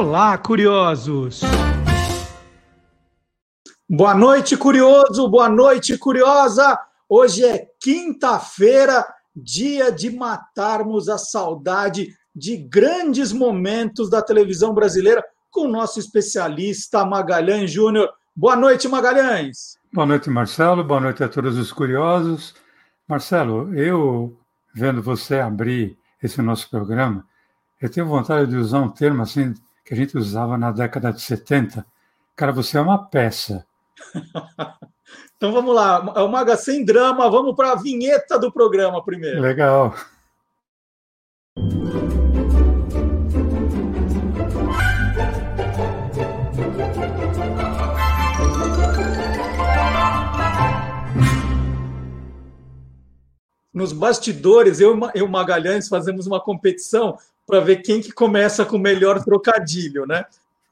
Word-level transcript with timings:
Olá, 0.00 0.38
curiosos! 0.38 1.42
Boa 3.86 4.14
noite, 4.14 4.56
curioso! 4.56 5.28
Boa 5.28 5.46
noite, 5.46 5.98
curiosa! 5.98 6.80
Hoje 7.06 7.44
é 7.44 7.68
quinta-feira, 7.78 9.06
dia 9.36 9.92
de 9.92 10.08
matarmos 10.08 11.10
a 11.10 11.18
saudade 11.18 12.14
de 12.34 12.56
grandes 12.56 13.30
momentos 13.30 14.08
da 14.08 14.22
televisão 14.22 14.72
brasileira 14.72 15.22
com 15.50 15.66
o 15.66 15.70
nosso 15.70 16.00
especialista 16.00 17.04
Magalhães 17.04 17.70
Júnior. 17.70 18.08
Boa 18.34 18.56
noite, 18.56 18.88
Magalhães! 18.88 19.76
Boa 19.92 20.06
noite, 20.06 20.30
Marcelo. 20.30 20.82
Boa 20.82 21.00
noite 21.00 21.22
a 21.22 21.28
todos 21.28 21.58
os 21.58 21.70
curiosos. 21.70 22.54
Marcelo, 23.06 23.74
eu, 23.74 24.34
vendo 24.74 25.02
você 25.02 25.40
abrir 25.40 25.98
esse 26.22 26.40
nosso 26.40 26.70
programa, 26.70 27.22
eu 27.78 27.90
tenho 27.90 28.06
vontade 28.06 28.50
de 28.50 28.56
usar 28.56 28.80
um 28.80 28.88
termo 28.88 29.20
assim 29.20 29.52
que 29.90 29.94
a 29.94 29.96
gente 29.96 30.16
usava 30.16 30.56
na 30.56 30.70
década 30.70 31.12
de 31.12 31.20
70. 31.20 31.84
Cara, 32.36 32.52
você 32.52 32.78
é 32.78 32.80
uma 32.80 33.08
peça. 33.08 33.66
então 35.36 35.52
vamos 35.52 35.74
lá, 35.74 36.12
é 36.14 36.20
o 36.20 36.28
Maga 36.28 36.56
sem 36.56 36.84
drama, 36.84 37.28
vamos 37.28 37.56
para 37.56 37.72
a 37.72 37.74
vinheta 37.74 38.38
do 38.38 38.52
programa 38.52 39.04
primeiro. 39.04 39.40
Legal. 39.40 39.92
Nos 53.72 53.92
bastidores, 53.92 54.80
eu 54.80 54.98
e 55.14 55.22
o 55.22 55.28
Magalhães 55.28 55.88
fazemos 55.88 56.26
uma 56.26 56.40
competição 56.40 57.16
para 57.46 57.60
ver 57.60 57.76
quem 57.76 58.00
que 58.00 58.12
começa 58.12 58.64
com 58.64 58.76
o 58.76 58.80
melhor 58.80 59.22
trocadilho, 59.24 60.06
né? 60.06 60.24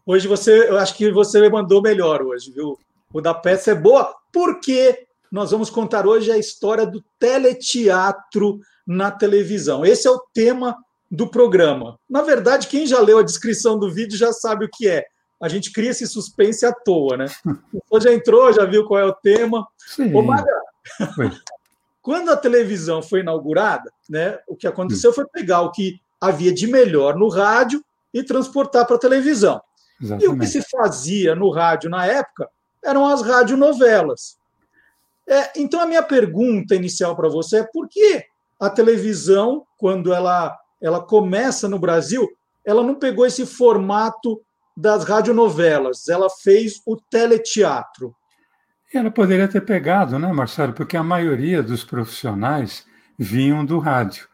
Hoje 0.04 0.26
você, 0.26 0.68
eu 0.68 0.78
acho 0.78 0.96
que 0.96 1.10
você 1.12 1.48
mandou 1.48 1.82
melhor 1.82 2.22
hoje, 2.22 2.50
viu? 2.50 2.78
O 3.12 3.20
da 3.20 3.34
peça 3.34 3.72
é 3.72 3.74
boa, 3.74 4.14
porque 4.32 5.06
nós 5.30 5.50
vamos 5.50 5.70
contar 5.70 6.06
hoje 6.06 6.30
a 6.32 6.38
história 6.38 6.86
do 6.86 7.04
teleteatro 7.18 8.60
na 8.86 9.10
televisão. 9.10 9.84
Esse 9.84 10.08
é 10.08 10.10
o 10.10 10.22
tema 10.32 10.76
do 11.10 11.28
programa. 11.28 11.98
Na 12.08 12.22
verdade, 12.22 12.68
quem 12.68 12.86
já 12.86 13.00
leu 13.00 13.18
a 13.18 13.22
descrição 13.22 13.78
do 13.78 13.92
vídeo 13.92 14.16
já 14.16 14.32
sabe 14.32 14.64
o 14.64 14.70
que 14.72 14.88
é. 14.88 15.04
A 15.40 15.48
gente 15.48 15.72
cria 15.72 15.90
esse 15.90 16.06
suspense 16.06 16.66
à 16.66 16.72
toa, 16.72 17.16
né? 17.16 17.26
Você 17.90 18.08
já 18.08 18.14
entrou, 18.14 18.52
já 18.52 18.64
viu 18.64 18.86
qual 18.86 19.00
é 19.00 19.04
o 19.04 19.14
tema. 19.14 19.66
Sim. 19.76 20.14
Ô, 20.14 20.22
Maga, 20.22 20.50
quando 22.08 22.30
a 22.30 22.36
televisão 22.38 23.02
foi 23.02 23.20
inaugurada, 23.20 23.92
né, 24.08 24.38
o 24.48 24.56
que 24.56 24.66
aconteceu 24.66 25.12
foi 25.12 25.26
pegar 25.26 25.60
o 25.60 25.70
que 25.70 26.00
havia 26.18 26.50
de 26.50 26.66
melhor 26.66 27.14
no 27.14 27.28
rádio 27.28 27.84
e 28.14 28.22
transportar 28.22 28.86
para 28.86 28.96
a 28.96 28.98
televisão. 28.98 29.60
Exatamente. 30.00 30.24
E 30.24 30.28
o 30.34 30.38
que 30.38 30.46
se 30.46 30.62
fazia 30.70 31.34
no 31.34 31.50
rádio 31.50 31.90
na 31.90 32.06
época 32.06 32.48
eram 32.82 33.06
as 33.06 33.20
radionovelas. 33.20 34.38
É, 35.26 35.52
então, 35.60 35.78
a 35.82 35.86
minha 35.86 36.02
pergunta 36.02 36.74
inicial 36.74 37.14
para 37.14 37.28
você 37.28 37.58
é 37.58 37.68
por 37.70 37.86
que 37.86 38.24
a 38.58 38.70
televisão, 38.70 39.66
quando 39.76 40.10
ela, 40.10 40.58
ela 40.80 41.02
começa 41.02 41.68
no 41.68 41.78
Brasil, 41.78 42.26
ela 42.64 42.82
não 42.82 42.94
pegou 42.94 43.26
esse 43.26 43.44
formato 43.44 44.40
das 44.74 45.04
radionovelas, 45.04 46.08
ela 46.08 46.30
fez 46.30 46.80
o 46.86 46.96
teleteatro. 46.96 48.16
Ela 48.92 49.10
poderia 49.10 49.46
ter 49.46 49.60
pegado, 49.60 50.18
né, 50.18 50.32
Marcelo? 50.32 50.72
Porque 50.72 50.96
a 50.96 51.02
maioria 51.02 51.62
dos 51.62 51.84
profissionais 51.84 52.86
vinham 53.18 53.64
do 53.64 53.78
rádio. 53.78 54.26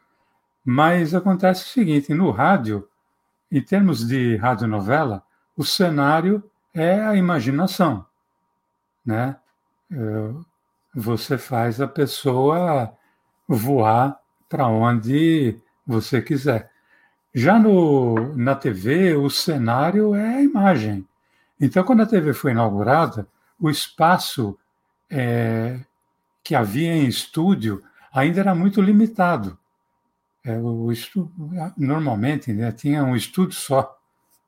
Mas 0.65 1.15
acontece 1.15 1.65
o 1.65 1.69
seguinte: 1.69 2.15
no 2.15 2.31
rádio, 2.31 2.89
em 3.51 3.61
termos 3.61 4.07
de 4.07 4.37
radionovela, 4.37 5.23
o 5.57 5.65
cenário 5.65 6.43
é 6.73 7.01
a 7.01 7.17
imaginação, 7.17 8.07
né? 9.05 9.37
É, 9.93 9.97
você 10.95 11.37
faz 11.37 11.81
a 11.81 11.89
pessoa 11.89 12.93
voar 13.49 14.19
para 14.49 14.69
onde 14.69 15.59
você 15.87 16.23
quiser. 16.23 16.71
Já 17.35 17.59
no, 17.59 18.37
na 18.37 18.55
TV, 18.55 19.15
o 19.15 19.29
cenário 19.29 20.15
é 20.15 20.37
a 20.37 20.43
imagem. 20.43 21.07
Então, 21.61 21.83
quando 21.83 22.03
a 22.03 22.07
TV 22.07 22.33
foi 22.33 22.53
inaugurada, 22.53 23.27
o 23.59 23.71
espaço 23.71 24.59
é, 25.11 25.81
que 26.43 26.55
havia 26.55 26.95
em 26.95 27.07
estúdio 27.07 27.83
ainda 28.13 28.41
era 28.41 28.55
muito 28.55 28.81
limitado. 28.81 29.59
É, 30.45 30.59
o 30.59 30.93
normalmente 31.77 32.53
né, 32.53 32.71
tinha 32.71 33.03
um 33.03 33.17
estúdio 33.17 33.59
só 33.59 33.97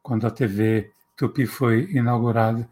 quando 0.03 0.27
a 0.27 0.31
TV 0.31 0.93
Tupi 1.17 1.47
foi 1.47 1.91
inaugurada. 1.91 2.69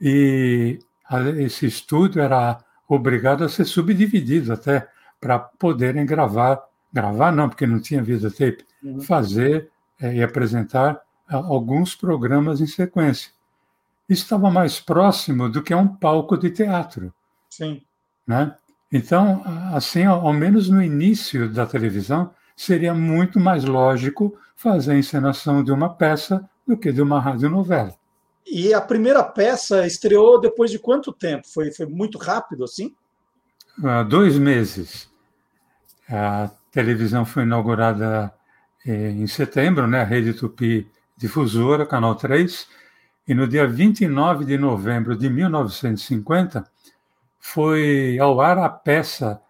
E 0.00 0.80
a, 1.08 1.20
esse 1.20 1.66
estúdio 1.66 2.20
era 2.20 2.62
obrigado 2.88 3.44
a 3.44 3.48
ser 3.48 3.64
subdividido 3.64 4.52
até 4.52 4.88
para 5.20 5.38
poderem 5.38 6.04
gravar, 6.04 6.62
gravar 6.92 7.32
não, 7.32 7.48
porque 7.48 7.66
não 7.66 7.80
tinha 7.80 8.02
videotape, 8.02 8.64
uhum. 8.82 9.00
fazer 9.00 9.70
é, 10.00 10.16
e 10.16 10.22
apresentar 10.22 11.00
a, 11.28 11.36
alguns 11.36 11.94
programas 11.94 12.60
em 12.60 12.66
sequência. 12.66 13.30
Estava 14.08 14.50
mais 14.50 14.80
próximo 14.80 15.48
do 15.48 15.62
que 15.62 15.74
um 15.74 15.88
palco 15.88 16.36
de 16.36 16.50
teatro. 16.50 17.12
Sim. 17.50 17.82
Né? 18.26 18.54
Então, 18.92 19.42
assim, 19.72 20.04
ao, 20.04 20.32
menos 20.32 20.68
no 20.68 20.82
início 20.82 21.48
da 21.48 21.66
televisão, 21.66 22.30
seria 22.56 22.94
muito 22.94 23.40
mais 23.40 23.64
lógico 23.64 24.36
fazer 24.54 24.92
a 24.92 24.98
encenação 24.98 25.64
de 25.64 25.72
uma 25.72 25.92
peça 25.92 26.48
do 26.66 26.76
que 26.76 26.92
de 26.92 27.02
uma 27.02 27.20
radionovela. 27.20 27.94
E 28.46 28.72
a 28.74 28.80
primeira 28.80 29.22
peça 29.22 29.86
estreou 29.86 30.40
depois 30.40 30.70
de 30.70 30.78
quanto 30.78 31.12
tempo? 31.12 31.46
Foi, 31.52 31.72
foi 31.72 31.86
muito 31.86 32.18
rápido 32.18 32.62
assim? 32.62 32.94
Uh, 33.78 34.04
dois 34.08 34.38
meses. 34.38 35.08
A 36.08 36.50
televisão 36.70 37.24
foi 37.24 37.44
inaugurada 37.44 38.32
eh, 38.86 39.10
em 39.10 39.26
setembro, 39.26 39.86
né? 39.86 40.02
a 40.02 40.04
Rede 40.04 40.34
Tupi 40.34 40.86
Difusora, 41.16 41.86
Canal 41.86 42.14
3, 42.14 42.68
e 43.26 43.34
no 43.34 43.46
dia 43.46 43.66
29 43.66 44.44
de 44.44 44.58
novembro 44.58 45.16
de 45.16 45.28
1950 45.30 46.64
foi 47.38 48.18
ao 48.18 48.40
ar 48.40 48.58
a 48.58 48.68
peça 48.68 49.40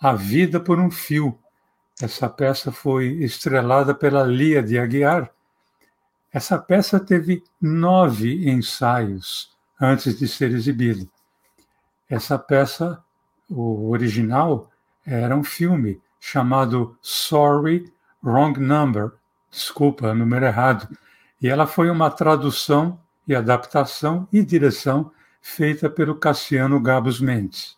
A 0.00 0.14
Vida 0.14 0.60
por 0.60 0.78
um 0.78 0.90
Fio, 0.90 1.38
essa 2.00 2.28
peça 2.28 2.72
foi 2.72 3.06
estrelada 3.22 3.94
pela 3.94 4.24
Lia 4.24 4.62
de 4.62 4.78
Aguiar. 4.78 5.30
Essa 6.32 6.58
peça 6.58 6.98
teve 6.98 7.44
nove 7.60 8.50
ensaios 8.50 9.56
antes 9.80 10.18
de 10.18 10.26
ser 10.26 10.50
exibida. 10.50 11.06
Essa 12.10 12.36
peça, 12.36 13.02
o 13.48 13.90
original, 13.90 14.68
era 15.06 15.36
um 15.36 15.44
filme 15.44 16.00
chamado 16.18 16.98
Sorry, 17.00 17.92
Wrong 18.22 18.58
Number 18.58 19.12
desculpa, 19.54 20.12
número 20.12 20.44
errado. 20.44 20.88
E 21.40 21.48
ela 21.48 21.66
foi 21.66 21.88
uma 21.88 22.10
tradução 22.10 22.98
e 23.26 23.34
adaptação 23.34 24.28
e 24.32 24.42
direção 24.42 25.10
feita 25.40 25.90
pelo 25.90 26.14
Cassiano 26.14 26.80
Gabos 26.80 27.20
Mendes. 27.20 27.76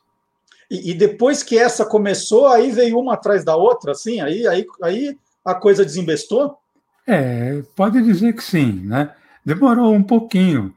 E, 0.70 0.90
e, 0.90 0.94
depois 0.94 1.42
que 1.42 1.58
essa 1.58 1.84
começou, 1.84 2.48
aí 2.48 2.70
veio 2.70 2.98
uma 2.98 3.14
atrás 3.14 3.44
da 3.44 3.56
outra, 3.56 3.92
assim, 3.92 4.20
aí, 4.20 4.46
aí, 4.46 4.66
aí 4.82 5.18
a 5.44 5.54
coisa 5.54 5.84
desembestou? 5.84 6.58
É, 7.06 7.62
pode 7.76 8.02
dizer 8.02 8.32
que 8.34 8.42
sim, 8.42 8.80
né? 8.84 9.14
Demorou 9.44 9.94
um 9.94 10.02
pouquinho 10.02 10.74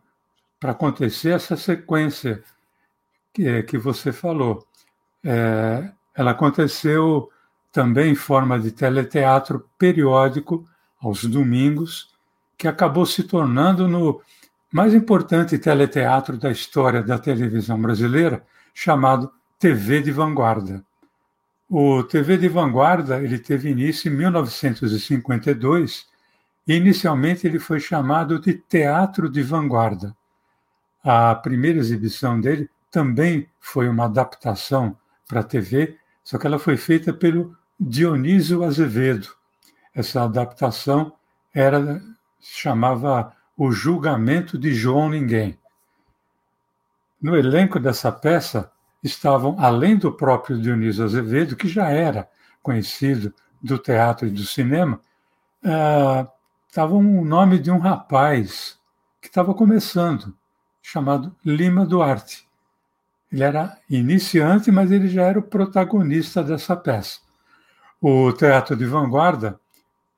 para 0.59 0.72
acontecer 0.72 1.29
essa 1.29 1.56
sequência 1.56 2.44
que, 3.34 3.63
que 3.63 3.78
você 3.78 4.12
falou. 4.12 4.63
É, 5.24 5.90
ela 6.16 6.31
aconteceu 6.31 7.29
também 7.72 8.12
em 8.12 8.16
forma 8.16 8.59
de 8.59 8.72
teleteatro 8.72 9.68
periódico 9.78 10.68
aos 11.02 11.24
domingos, 11.25 12.09
que 12.58 12.67
acabou 12.67 13.05
se 13.05 13.23
tornando 13.23 13.88
no 13.88 14.22
mais 14.71 14.93
importante 14.93 15.57
teleteatro 15.57 16.37
da 16.37 16.51
história 16.51 17.01
da 17.01 17.17
televisão 17.17 17.81
brasileira, 17.81 18.45
chamado 18.73 19.31
TV 19.57 20.01
de 20.01 20.11
vanguarda. 20.11 20.83
O 21.69 22.03
TV 22.03 22.37
de 22.37 22.47
vanguarda 22.47 23.21
ele 23.21 23.37
teve 23.37 23.69
início 23.69 24.11
em 24.11 24.16
1952 24.16 26.07
e 26.67 26.73
inicialmente 26.75 27.47
ele 27.47 27.59
foi 27.59 27.79
chamado 27.79 28.39
de 28.39 28.53
Teatro 28.53 29.29
de 29.29 29.41
Vanguarda. 29.41 30.16
A 31.03 31.33
primeira 31.35 31.79
exibição 31.79 32.39
dele 32.39 32.69
também 32.91 33.47
foi 33.59 33.87
uma 33.87 34.05
adaptação 34.05 34.95
para 35.27 35.41
a 35.41 35.43
TV, 35.43 35.97
só 36.23 36.37
que 36.37 36.45
ela 36.45 36.59
foi 36.59 36.77
feita 36.77 37.13
pelo 37.13 37.55
Dionísio 37.79 38.63
Azevedo. 38.63 39.29
Essa 39.93 40.23
adaptação 40.23 41.13
era 41.53 42.01
chamava 42.39 43.33
O 43.61 43.73
Julgamento 43.73 44.58
de 44.58 44.73
João 44.73 45.09
Ninguém. 45.09 45.59
No 47.22 47.35
elenco 47.35 47.78
dessa 47.78 48.09
peça 48.09 48.72
estavam, 49.03 49.58
além 49.59 49.97
do 49.97 50.14
próprio 50.14 50.58
Dionísio 50.58 51.03
Azevedo, 51.03 51.58
que 51.58 51.67
já 51.67 51.90
era 51.90 52.29
conhecido 52.64 53.34
do 53.61 53.78
teatro 53.78 54.26
e 54.26 54.32
do 54.32 54.44
cinema, 54.44 55.02
uh, 55.66 56.26
estava 56.70 56.94
o 56.94 57.00
um 57.00 57.26
nome 57.26 57.59
de 57.59 57.70
um 57.70 57.79
rapaz 57.79 58.79
que 59.22 59.28
estava 59.28 59.53
começando, 59.53 60.34
chamado 60.82 61.35
Lima 61.44 61.85
Duarte. 61.85 62.47
Ele 63.29 63.44
era 63.44 63.78
iniciante, 63.90 64.72
mas 64.72 64.90
ele 64.90 65.09
já 65.09 65.23
era 65.23 65.38
o 65.38 65.44
protagonista 65.44 66.41
dessa 66.41 66.78
peça. 66.78 67.20
O 68.00 68.32
teatro 68.32 68.78
de 68.78 68.85
vanguarda, 68.85 69.59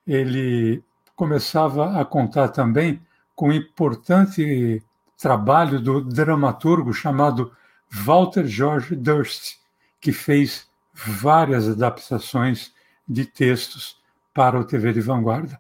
ele 0.06 0.84
começava 1.16 2.00
a 2.00 2.06
contar 2.06 2.50
também 2.50 3.02
com 3.42 3.48
um 3.48 3.54
importante 3.54 4.84
trabalho 5.20 5.82
do 5.82 6.00
dramaturgo 6.00 6.94
chamado 6.94 7.52
Walter 7.90 8.46
George 8.46 8.96
Durst, 8.96 9.56
que 10.00 10.12
fez 10.12 10.70
várias 10.94 11.68
adaptações 11.68 12.72
de 13.10 13.26
textos 13.26 13.98
para 14.32 14.60
o 14.60 14.64
TV 14.64 14.94
de 14.94 15.02
Vanguarda. 15.02 15.60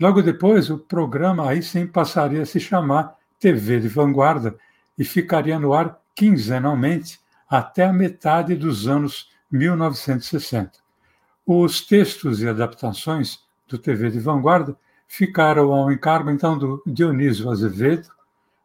Logo 0.00 0.22
depois, 0.22 0.70
o 0.70 0.78
programa 0.78 1.50
aí 1.50 1.64
sim 1.64 1.84
passaria 1.84 2.42
a 2.42 2.46
se 2.46 2.60
chamar 2.60 3.16
TV 3.40 3.80
de 3.80 3.88
Vanguarda 3.88 4.56
e 4.96 5.02
ficaria 5.02 5.58
no 5.58 5.74
ar 5.74 5.98
quinzenalmente 6.14 7.18
até 7.48 7.86
a 7.86 7.92
metade 7.92 8.54
dos 8.54 8.86
anos 8.86 9.30
1960. 9.50 10.78
Os 11.44 11.80
textos 11.84 12.40
e 12.40 12.48
adaptações 12.48 13.40
do 13.66 13.76
TV 13.78 14.10
de 14.10 14.20
Vanguarda 14.20 14.78
ficaram 15.10 15.72
ao 15.72 15.90
encargo 15.90 16.30
então 16.30 16.56
do 16.56 16.80
Dionísio 16.86 17.50
Azevedo, 17.50 18.08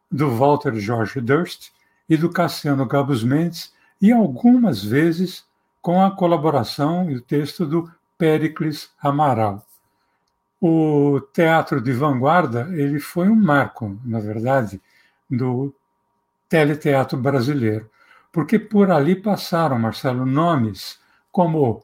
do 0.08 0.30
Walter 0.30 0.76
George 0.76 1.20
Durst 1.20 1.70
e 2.08 2.16
do 2.16 2.30
Cassiano 2.30 2.86
Gabus 2.86 3.24
Mendes, 3.24 3.74
e 4.00 4.12
algumas 4.12 4.82
vezes 4.82 5.44
com 5.82 6.00
a 6.00 6.08
colaboração 6.12 7.10
e 7.10 7.16
o 7.16 7.20
texto 7.20 7.66
do 7.66 7.90
Pericles 8.16 8.90
Amaral. 9.02 9.66
O 10.60 11.20
teatro 11.32 11.80
de 11.80 11.92
vanguarda 11.92 12.68
ele 12.70 13.00
foi 13.00 13.28
um 13.28 13.34
marco, 13.34 13.98
na 14.04 14.20
verdade, 14.20 14.80
do 15.28 15.74
teleteatro 16.48 17.18
brasileiro, 17.18 17.90
porque 18.30 18.56
por 18.56 18.92
ali 18.92 19.16
passaram, 19.16 19.80
Marcelo, 19.80 20.24
nomes 20.24 21.00
como 21.32 21.82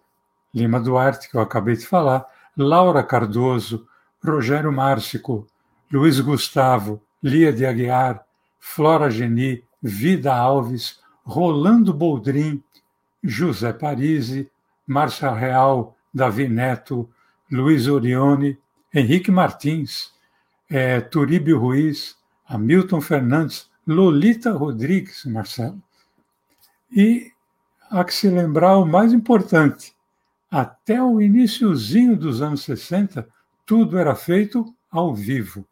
Lima 0.54 0.78
Duarte, 0.78 1.28
que 1.28 1.36
eu 1.36 1.40
acabei 1.40 1.74
de 1.74 1.84
falar, 1.84 2.24
Laura 2.56 3.02
Cardoso, 3.02 3.88
Rogério 4.24 4.72
Márcico, 4.72 5.46
Luiz 5.90 6.20
Gustavo, 6.20 7.02
Lia 7.22 7.52
de 7.52 7.66
Aguiar, 7.66 8.24
Flora 8.58 9.10
Geni, 9.10 9.64
Vida 9.82 10.34
Alves, 10.34 11.00
Rolando 11.24 11.92
Boldrin, 11.92 12.62
José 13.22 13.72
Parisi, 13.72 14.50
Márcia 14.86 15.32
Real, 15.32 15.96
Davi 16.14 16.48
Neto, 16.48 17.08
Luiz 17.50 17.88
Orione, 17.88 18.58
Henrique 18.94 19.30
Martins, 19.30 20.12
é, 20.70 21.00
Turíbio 21.00 21.58
Ruiz, 21.58 22.16
Hamilton 22.46 23.00
Fernandes, 23.00 23.70
Lolita 23.86 24.52
Rodrigues, 24.52 25.24
Marcelo. 25.24 25.82
E 26.90 27.32
há 27.90 28.04
que 28.04 28.14
se 28.14 28.28
lembrar 28.28 28.78
o 28.78 28.86
mais 28.86 29.12
importante: 29.12 29.94
até 30.50 31.02
o 31.02 31.20
iníciozinho 31.20 32.16
dos 32.16 32.40
anos 32.40 32.62
60, 32.62 33.26
tudo 33.66 33.98
era 33.98 34.14
feito 34.14 34.64
ao 34.90 35.14
vivo. 35.14 35.64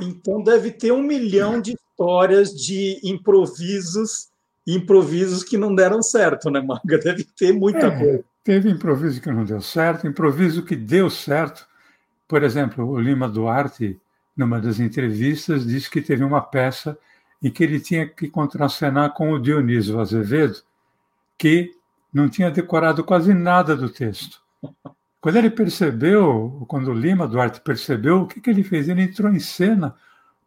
Então 0.00 0.42
deve 0.42 0.70
ter 0.70 0.92
um 0.92 1.02
milhão 1.02 1.60
de 1.60 1.74
histórias 1.74 2.54
de 2.54 3.00
improvisos, 3.02 4.28
improvisos 4.66 5.44
que 5.44 5.56
não 5.56 5.74
deram 5.74 6.02
certo, 6.02 6.50
né, 6.50 6.60
Maga? 6.60 6.98
Deve 7.02 7.24
ter 7.24 7.52
muita 7.52 7.86
é, 7.86 7.98
coisa. 7.98 8.24
Teve 8.42 8.70
improviso 8.70 9.20
que 9.20 9.30
não 9.30 9.44
deu 9.44 9.60
certo, 9.60 10.06
improviso 10.06 10.64
que 10.64 10.76
deu 10.76 11.10
certo. 11.10 11.68
Por 12.26 12.42
exemplo, 12.42 12.88
o 12.88 12.98
Lima 12.98 13.28
Duarte, 13.28 14.00
numa 14.36 14.60
das 14.60 14.80
entrevistas, 14.80 15.66
disse 15.66 15.90
que 15.90 16.00
teve 16.00 16.24
uma 16.24 16.40
peça 16.40 16.96
em 17.42 17.50
que 17.50 17.64
ele 17.64 17.80
tinha 17.80 18.06
que 18.06 18.28
contracenar 18.28 19.12
com 19.12 19.32
o 19.32 19.38
Dionísio 19.38 19.98
Azevedo, 19.98 20.62
que 21.36 21.74
não 22.12 22.28
tinha 22.28 22.50
decorado 22.50 23.02
quase 23.02 23.32
nada 23.34 23.76
do 23.76 23.88
texto. 23.88 24.40
Quando 25.20 25.36
ele 25.36 25.50
percebeu, 25.50 26.64
quando 26.66 26.88
o 26.90 26.94
Lima 26.94 27.28
Duarte 27.28 27.60
percebeu, 27.60 28.22
o 28.22 28.26
que, 28.26 28.40
que 28.40 28.48
ele 28.48 28.64
fez? 28.64 28.88
Ele 28.88 29.02
entrou 29.02 29.30
em 29.30 29.38
cena 29.38 29.94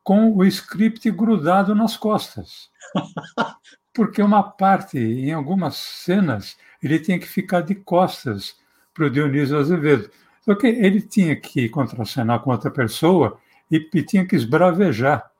com 0.04 0.36
o 0.36 0.44
script 0.46 1.10
grudado 1.12 1.75
nas 1.75 1.96
costas. 1.96 2.70
Porque 3.94 4.22
uma 4.22 4.42
parte, 4.42 4.98
em 4.98 5.31
algumas 5.31 5.75
cenas, 5.75 6.58
ele 6.81 7.00
tinha 7.00 7.20
que 7.20 7.28
ficar 7.28 7.62
de 7.62 7.75
costas 7.75 8.56
para 8.94 9.06
o 9.06 9.10
Dionísio 9.10 9.58
Azevedo. 9.58 10.10
Só 10.42 10.56
que 10.56 10.68
ele 10.68 11.02
tinha 11.02 11.36
que 11.36 11.70
contracenar 11.70 12.40
com 12.42 12.50
outra 12.50 12.72
pessoa 12.72 13.40
e, 13.72 13.90
e 13.94 14.04
tinha 14.04 14.25
que 14.25 14.36
esbravejar. 14.36 15.31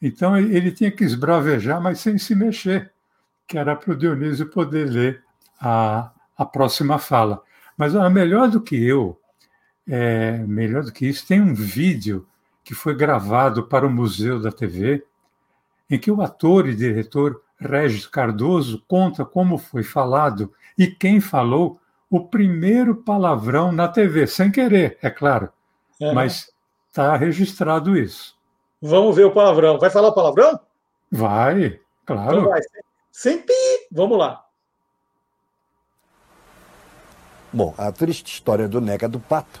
Então 0.00 0.36
ele 0.36 0.72
tinha 0.72 0.90
que 0.90 1.04
esbravejar, 1.04 1.80
mas 1.80 2.00
sem 2.00 2.18
se 2.18 2.34
mexer, 2.34 2.92
que 3.46 3.56
era 3.56 3.76
para 3.76 3.92
o 3.92 3.96
Dionísio 3.96 4.50
poder 4.50 4.90
ler 4.90 5.22
a, 5.60 6.10
a 6.36 6.44
próxima 6.44 6.98
fala. 6.98 7.40
Mas 7.82 7.96
a 7.96 8.08
melhor 8.08 8.48
do 8.48 8.60
que 8.60 8.80
eu, 8.80 9.18
é, 9.88 10.38
melhor 10.46 10.84
do 10.84 10.92
que 10.92 11.04
isso, 11.04 11.26
tem 11.26 11.40
um 11.40 11.52
vídeo 11.52 12.24
que 12.62 12.76
foi 12.76 12.94
gravado 12.94 13.64
para 13.64 13.84
o 13.84 13.90
Museu 13.90 14.40
da 14.40 14.52
TV, 14.52 15.04
em 15.90 15.98
que 15.98 16.08
o 16.08 16.22
ator 16.22 16.68
e 16.68 16.76
diretor 16.76 17.42
Regis 17.58 18.06
Cardoso 18.06 18.84
conta 18.86 19.24
como 19.24 19.58
foi 19.58 19.82
falado 19.82 20.52
e 20.78 20.86
quem 20.86 21.20
falou 21.20 21.80
o 22.08 22.20
primeiro 22.20 22.94
palavrão 22.94 23.72
na 23.72 23.88
TV, 23.88 24.28
sem 24.28 24.52
querer, 24.52 24.96
é 25.02 25.10
claro. 25.10 25.52
É. 26.00 26.12
Mas 26.12 26.52
está 26.88 27.16
registrado 27.16 27.96
isso. 27.96 28.38
Vamos 28.80 29.16
ver 29.16 29.24
o 29.24 29.32
palavrão. 29.32 29.76
Vai 29.76 29.90
falar 29.90 30.10
o 30.10 30.14
palavrão? 30.14 30.60
Vai, 31.10 31.80
claro. 32.06 32.38
Então 32.38 32.48
vai. 32.48 32.60
Sem 33.10 33.38
pi. 33.42 33.52
Vamos 33.90 34.16
lá. 34.16 34.46
Bom, 37.54 37.74
a 37.76 37.92
triste 37.92 38.32
história 38.32 38.66
do 38.66 38.80
Nega 38.80 39.06
do 39.06 39.20
Pato, 39.20 39.60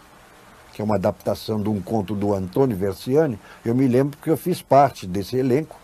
que 0.72 0.80
é 0.80 0.84
uma 0.84 0.94
adaptação 0.94 1.62
de 1.62 1.68
um 1.68 1.78
conto 1.78 2.14
do 2.14 2.32
Antônio 2.32 2.74
Versiani, 2.74 3.38
eu 3.62 3.74
me 3.74 3.86
lembro 3.86 4.16
porque 4.16 4.30
eu 4.30 4.36
fiz 4.38 4.62
parte 4.62 5.06
desse 5.06 5.36
elenco, 5.36 5.78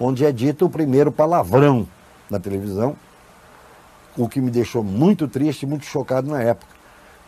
onde 0.00 0.24
é 0.24 0.32
dito 0.32 0.64
o 0.64 0.70
primeiro 0.70 1.12
palavrão 1.12 1.86
na 2.30 2.40
televisão, 2.40 2.96
o 4.16 4.26
que 4.26 4.40
me 4.40 4.50
deixou 4.50 4.82
muito 4.82 5.28
triste 5.28 5.64
e 5.64 5.66
muito 5.66 5.84
chocado 5.84 6.30
na 6.30 6.40
época, 6.40 6.72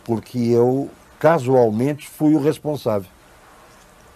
porque 0.03 0.39
eu 0.39 0.89
casualmente 1.19 2.09
fui 2.09 2.35
o 2.35 2.41
responsável. 2.41 3.11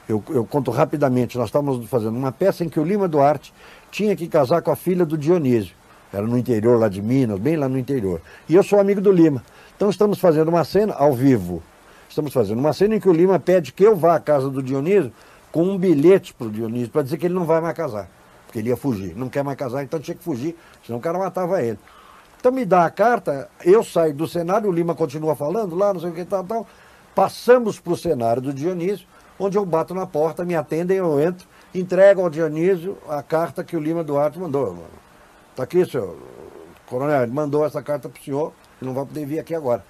Eu, 0.09 0.25
eu, 0.31 0.47
conto 0.47 0.71
rapidamente, 0.71 1.37
nós 1.37 1.49
estávamos 1.49 1.87
fazendo 1.91 2.17
uma 2.17 2.33
peça 2.33 2.65
em 2.65 2.71
que 2.71 2.81
o 2.81 2.85
Lima 2.85 3.07
Duarte 3.07 3.53
tinha 3.91 4.17
que 4.17 4.27
casar 4.29 4.63
com 4.63 4.71
a 4.71 4.77
filha 4.77 5.05
do 5.05 5.19
Dionísio. 5.19 5.75
Era 6.11 6.27
no 6.27 6.39
interior 6.39 6.81
lá 6.81 6.89
de 6.89 7.03
Minas, 7.03 7.39
bem 7.39 7.57
lá 7.57 7.69
no 7.69 7.79
interior. 7.79 8.23
E 8.49 8.55
eu 8.55 8.63
sou 8.63 8.81
amigo 8.81 9.01
do 9.03 9.13
Lima. 9.13 9.45
Então 9.81 9.89
estamos 9.89 10.19
fazendo 10.19 10.49
uma 10.49 10.63
cena 10.63 10.93
ao 10.93 11.15
vivo. 11.15 11.63
Estamos 12.07 12.35
fazendo 12.35 12.59
uma 12.59 12.75
cena 12.75 12.97
em 12.97 13.01
que 13.01 13.09
o 13.09 13.13
Lima 13.15 13.41
pede 13.41 13.73
que 13.73 13.83
eu 13.83 13.97
vá 13.97 14.17
à 14.17 14.21
casa 14.21 14.51
do 14.51 14.63
Dionísio 14.63 15.11
com 15.51 15.63
um 15.63 15.79
bilhete 15.79 16.35
para 16.35 16.49
o 16.49 16.51
Dionísio, 16.51 16.91
para 16.91 17.01
dizer 17.01 17.17
que 17.17 17.25
ele 17.25 17.33
não 17.33 17.47
vai 17.47 17.63
mais 17.63 17.75
casar. 17.75 18.07
Porque 18.45 18.59
ele 18.59 18.69
ia 18.69 18.77
fugir. 18.77 19.17
Não 19.17 19.31
quer 19.31 19.43
mais 19.43 19.57
casar, 19.57 19.83
então 19.83 19.99
tinha 19.99 20.15
que 20.15 20.23
fugir, 20.23 20.55
senão 20.85 20.99
o 20.99 21.01
cara 21.03 21.19
matava 21.19 21.63
ele. 21.63 21.79
Então 22.39 22.53
me 22.53 22.67
dá 22.67 22.85
a 22.85 22.91
carta, 22.91 23.49
eu 23.65 23.83
saio 23.83 24.13
do 24.13 24.29
cenário, 24.29 24.69
o 24.69 24.73
Lima 24.73 24.95
continua 24.95 25.35
falando 25.35 25.75
lá, 25.75 25.95
não 25.95 26.01
sei 26.03 26.11
o 26.11 26.13
que 26.13 26.27
tal, 26.27 26.45
tal. 26.45 26.67
Passamos 27.15 27.81
para 27.81 27.95
o 27.95 27.97
cenário 27.97 28.43
do 28.43 28.53
Dionísio, 28.53 29.07
onde 29.39 29.57
eu 29.57 29.65
bato 29.65 29.95
na 29.95 30.05
porta, 30.05 30.45
me 30.45 30.55
atendem, 30.55 30.99
eu 30.99 31.19
entro, 31.19 31.49
entrego 31.75 32.21
ao 32.21 32.29
Dionísio 32.29 32.99
a 33.09 33.23
carta 33.23 33.65
que 33.65 33.79
o 33.79 33.81
Lima 33.81 34.05
Duarte 34.05 34.39
mandou. 34.39 34.77
Está 35.53 35.63
aqui, 35.63 35.87
senhor. 35.87 36.19
Coronel, 36.85 37.23
ele 37.23 37.33
mandou 37.33 37.65
essa 37.65 37.81
carta 37.81 38.11
para 38.11 38.21
o 38.21 38.23
senhor, 38.23 38.53
ele 38.81 38.89
não 38.89 38.95
vai 38.95 39.05
poder 39.05 39.27
vir 39.27 39.39
aqui 39.39 39.55
agora. 39.55 39.85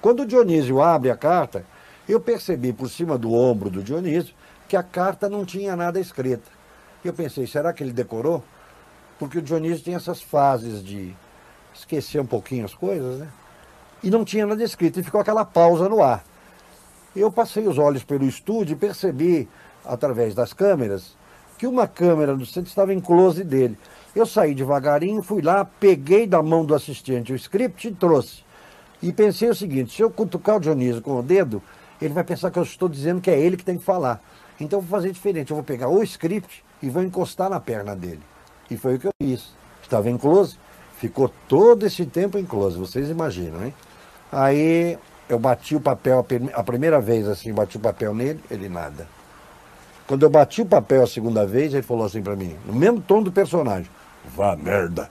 Quando 0.00 0.20
o 0.20 0.26
Dionísio 0.26 0.80
abre 0.80 1.10
a 1.10 1.16
carta, 1.16 1.64
eu 2.08 2.20
percebi 2.20 2.72
por 2.72 2.88
cima 2.88 3.18
do 3.18 3.32
ombro 3.32 3.68
do 3.68 3.82
Dionísio 3.82 4.34
que 4.68 4.76
a 4.76 4.82
carta 4.82 5.28
não 5.28 5.44
tinha 5.44 5.74
nada 5.74 5.98
escrita. 6.00 6.48
Eu 7.04 7.12
pensei, 7.12 7.46
será 7.46 7.72
que 7.72 7.82
ele 7.82 7.92
decorou? 7.92 8.42
Porque 9.18 9.38
o 9.38 9.42
Dionísio 9.42 9.84
tem 9.84 9.94
essas 9.94 10.20
fases 10.22 10.82
de 10.82 11.14
esquecer 11.74 12.20
um 12.20 12.26
pouquinho 12.26 12.64
as 12.64 12.74
coisas, 12.74 13.18
né? 13.18 13.28
E 14.02 14.10
não 14.10 14.24
tinha 14.24 14.46
nada 14.46 14.62
escrito, 14.62 15.00
e 15.00 15.02
ficou 15.02 15.20
aquela 15.20 15.44
pausa 15.44 15.88
no 15.88 16.02
ar. 16.02 16.24
Eu 17.16 17.32
passei 17.32 17.66
os 17.66 17.78
olhos 17.78 18.04
pelo 18.04 18.24
estúdio 18.24 18.74
e 18.74 18.76
percebi, 18.76 19.48
através 19.84 20.34
das 20.34 20.52
câmeras, 20.52 21.16
que 21.58 21.66
uma 21.66 21.86
câmera 21.86 22.36
do 22.36 22.46
centro 22.46 22.68
estava 22.68 22.94
em 22.94 23.00
close 23.00 23.42
dele. 23.42 23.76
Eu 24.14 24.24
saí 24.24 24.54
devagarinho, 24.54 25.22
fui 25.22 25.42
lá, 25.42 25.64
peguei 25.64 26.26
da 26.26 26.42
mão 26.42 26.64
do 26.64 26.74
assistente 26.74 27.32
o 27.32 27.36
script 27.36 27.88
e 27.88 27.92
trouxe. 27.92 28.42
E 29.02 29.12
pensei 29.12 29.50
o 29.50 29.54
seguinte: 29.54 29.94
se 29.94 30.02
eu 30.02 30.10
cutucar 30.10 30.56
o 30.56 30.60
Dionísio 30.60 31.02
com 31.02 31.18
o 31.18 31.22
dedo, 31.22 31.62
ele 32.00 32.14
vai 32.14 32.24
pensar 32.24 32.50
que 32.50 32.58
eu 32.58 32.62
estou 32.62 32.88
dizendo 32.88 33.20
que 33.20 33.30
é 33.30 33.38
ele 33.38 33.56
que 33.56 33.64
tem 33.64 33.76
que 33.76 33.84
falar. 33.84 34.22
Então 34.60 34.78
eu 34.78 34.82
vou 34.82 34.90
fazer 34.90 35.12
diferente. 35.12 35.50
Eu 35.50 35.56
vou 35.56 35.64
pegar 35.64 35.88
o 35.88 36.02
script 36.02 36.64
e 36.82 36.88
vou 36.88 37.02
encostar 37.02 37.50
na 37.50 37.60
perna 37.60 37.94
dele. 37.94 38.22
E 38.70 38.76
foi 38.76 38.96
o 38.96 38.98
que 38.98 39.06
eu 39.06 39.12
fiz. 39.22 39.52
Estava 39.82 40.08
em 40.08 40.16
close, 40.16 40.56
ficou 40.98 41.30
todo 41.48 41.86
esse 41.86 42.04
tempo 42.06 42.38
em 42.38 42.44
close, 42.44 42.78
vocês 42.78 43.08
imaginam, 43.08 43.64
hein? 43.64 43.74
Aí 44.30 44.98
eu 45.28 45.38
bati 45.38 45.74
o 45.74 45.80
papel 45.80 46.24
a 46.52 46.62
primeira 46.62 47.00
vez 47.00 47.26
assim, 47.26 47.52
bati 47.52 47.76
o 47.76 47.80
papel 47.80 48.14
nele, 48.14 48.40
ele 48.50 48.68
nada. 48.68 49.06
Quando 50.08 50.22
eu 50.22 50.30
bati 50.30 50.62
o 50.62 50.66
papel 50.66 51.04
a 51.04 51.06
segunda 51.06 51.46
vez, 51.46 51.74
ele 51.74 51.82
falou 51.82 52.06
assim 52.06 52.22
para 52.22 52.34
mim, 52.34 52.56
no 52.64 52.72
mesmo 52.72 52.98
tom 52.98 53.22
do 53.22 53.30
personagem: 53.30 53.90
Vá 54.34 54.56
merda. 54.56 55.10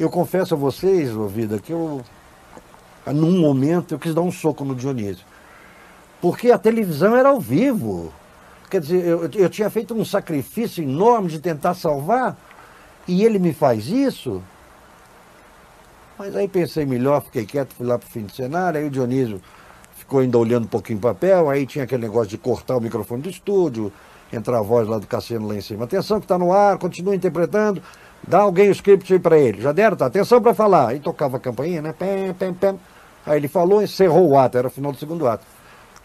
Eu 0.00 0.08
confesso 0.08 0.54
a 0.54 0.56
vocês, 0.56 1.14
ouvida, 1.14 1.58
que 1.58 1.70
eu, 1.70 2.02
num 3.06 3.38
momento, 3.38 3.94
eu 3.94 3.98
quis 3.98 4.14
dar 4.14 4.22
um 4.22 4.32
soco 4.32 4.64
no 4.64 4.74
Dionísio. 4.74 5.24
Porque 6.18 6.50
a 6.50 6.56
televisão 6.56 7.14
era 7.14 7.28
ao 7.28 7.38
vivo. 7.38 8.10
Quer 8.70 8.80
dizer, 8.80 9.04
eu, 9.04 9.30
eu 9.34 9.50
tinha 9.50 9.68
feito 9.68 9.94
um 9.94 10.04
sacrifício 10.04 10.82
enorme 10.82 11.28
de 11.28 11.38
tentar 11.38 11.74
salvar, 11.74 12.36
e 13.06 13.22
ele 13.22 13.38
me 13.38 13.52
faz 13.52 13.86
isso. 13.86 14.42
Mas 16.18 16.34
aí 16.34 16.48
pensei 16.48 16.86
melhor, 16.86 17.22
fiquei 17.22 17.44
quieto, 17.44 17.74
fui 17.74 17.86
lá 17.86 17.98
para 17.98 18.08
o 18.08 18.10
fim 18.10 18.24
de 18.24 18.34
cenário, 18.34 18.80
aí 18.80 18.86
o 18.86 18.90
Dionísio 18.90 19.42
ficou 20.06 20.20
ainda 20.20 20.38
olhando 20.38 20.64
um 20.64 20.68
pouquinho 20.68 20.98
o 20.98 21.02
papel, 21.02 21.50
aí 21.50 21.66
tinha 21.66 21.82
aquele 21.82 22.02
negócio 22.02 22.28
de 22.28 22.38
cortar 22.38 22.76
o 22.76 22.80
microfone 22.80 23.22
do 23.22 23.28
estúdio, 23.28 23.92
entrar 24.32 24.58
a 24.58 24.62
voz 24.62 24.86
lá 24.86 24.98
do 24.98 25.06
Cassiano 25.06 25.48
lá 25.48 25.56
em 25.56 25.60
cima. 25.60 25.84
Atenção 25.84 26.20
que 26.20 26.24
está 26.24 26.38
no 26.38 26.52
ar, 26.52 26.78
continua 26.78 27.14
interpretando, 27.14 27.82
dá 28.26 28.38
alguém 28.38 28.68
o 28.68 28.72
script 28.72 29.12
aí 29.12 29.18
para 29.18 29.36
ele. 29.36 29.60
Já 29.60 29.72
deram? 29.72 29.96
Tá? 29.96 30.06
Atenção 30.06 30.40
para 30.40 30.54
falar. 30.54 30.90
Aí 30.90 31.00
tocava 31.00 31.36
a 31.38 31.40
campainha, 31.40 31.82
né? 31.82 31.92
Pem, 31.92 32.32
pem, 32.34 32.54
pem. 32.54 32.78
Aí 33.26 33.38
ele 33.38 33.48
falou, 33.48 33.82
encerrou 33.82 34.28
o 34.28 34.38
ato, 34.38 34.56
era 34.56 34.68
o 34.68 34.70
final 34.70 34.92
do 34.92 34.98
segundo 34.98 35.26
ato. 35.26 35.44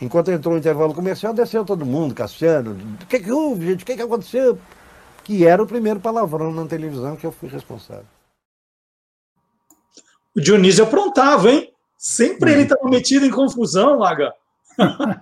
Enquanto 0.02 0.32
entrou 0.32 0.56
o 0.56 0.58
intervalo 0.58 0.96
comercial, 0.96 1.32
desceu 1.32 1.64
todo 1.64 1.86
mundo, 1.86 2.16
Cassiano. 2.16 2.76
O 3.04 3.06
que, 3.06 3.20
que 3.20 3.32
houve, 3.32 3.68
gente? 3.68 3.84
O 3.84 3.86
que, 3.86 3.96
que 3.96 4.02
aconteceu? 4.02 4.58
Que 5.24 5.46
era 5.46 5.62
o 5.62 5.68
primeiro 5.68 6.00
palavrão 6.00 6.52
na 6.52 6.66
televisão 6.66 7.16
que 7.16 7.26
eu 7.26 7.32
fui 7.32 7.48
responsável. 7.48 8.06
O 10.36 10.42
Dionísio 10.42 10.86
aprontava, 10.86 11.52
hein? 11.52 11.72
Sempre 12.02 12.52
ele 12.52 12.64
estava 12.64 12.90
metido 12.90 13.28
em 13.28 13.30
confusão, 13.30 14.00
Laga. 14.00 14.34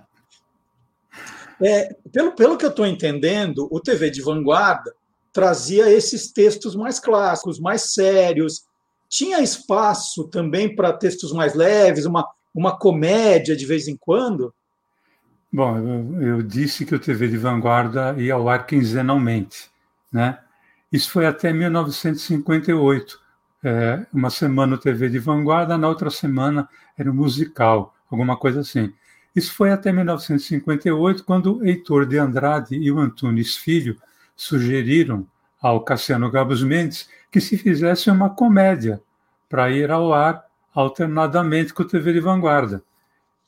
é, 1.60 1.94
pelo, 2.10 2.32
pelo 2.32 2.56
que 2.56 2.64
eu 2.64 2.70
estou 2.70 2.86
entendendo, 2.86 3.68
o 3.70 3.78
TV 3.78 4.08
de 4.08 4.22
vanguarda 4.22 4.90
trazia 5.30 5.90
esses 5.90 6.32
textos 6.32 6.74
mais 6.74 6.98
clássicos, 6.98 7.60
mais 7.60 7.92
sérios. 7.92 8.64
Tinha 9.10 9.42
espaço 9.42 10.24
também 10.28 10.74
para 10.74 10.94
textos 10.94 11.34
mais 11.34 11.52
leves, 11.52 12.06
uma, 12.06 12.26
uma 12.54 12.74
comédia 12.78 13.54
de 13.54 13.66
vez 13.66 13.86
em 13.86 13.94
quando? 13.94 14.54
Bom, 15.52 15.76
eu, 15.76 16.22
eu, 16.22 16.42
disse 16.42 16.86
que 16.86 16.94
o 16.94 16.98
TV 16.98 17.28
de 17.28 17.36
Vanguarda 17.36 18.14
ia 18.16 18.32
ao 18.32 18.48
ar 18.48 18.64
quinzenalmente, 18.64 19.70
né? 20.10 20.38
Isso 20.90 21.10
foi 21.10 21.26
até 21.26 21.52
1958. 21.52 23.19
É, 23.62 24.06
uma 24.12 24.30
semana 24.30 24.76
o 24.76 24.78
TV 24.78 25.10
de 25.10 25.18
Vanguarda, 25.18 25.76
na 25.76 25.86
outra 25.86 26.10
semana 26.10 26.68
era 26.96 27.10
um 27.10 27.14
musical, 27.14 27.94
alguma 28.10 28.36
coisa 28.36 28.60
assim. 28.60 28.92
Isso 29.36 29.54
foi 29.54 29.70
até 29.70 29.92
1958, 29.92 31.24
quando 31.24 31.64
Heitor 31.64 32.06
de 32.06 32.18
Andrade 32.18 32.74
e 32.74 32.90
o 32.90 32.98
Antunes 32.98 33.56
Filho 33.56 33.96
sugeriram 34.34 35.26
ao 35.60 35.82
Cassiano 35.82 36.30
Gabos 36.30 36.62
Mendes 36.62 37.08
que 37.30 37.40
se 37.40 37.58
fizesse 37.58 38.10
uma 38.10 38.30
comédia 38.30 39.00
para 39.48 39.70
ir 39.70 39.90
ao 39.90 40.12
ar 40.12 40.44
alternadamente 40.74 41.74
com 41.74 41.82
o 41.82 41.86
TV 41.86 42.14
de 42.14 42.20
Vanguarda. 42.20 42.82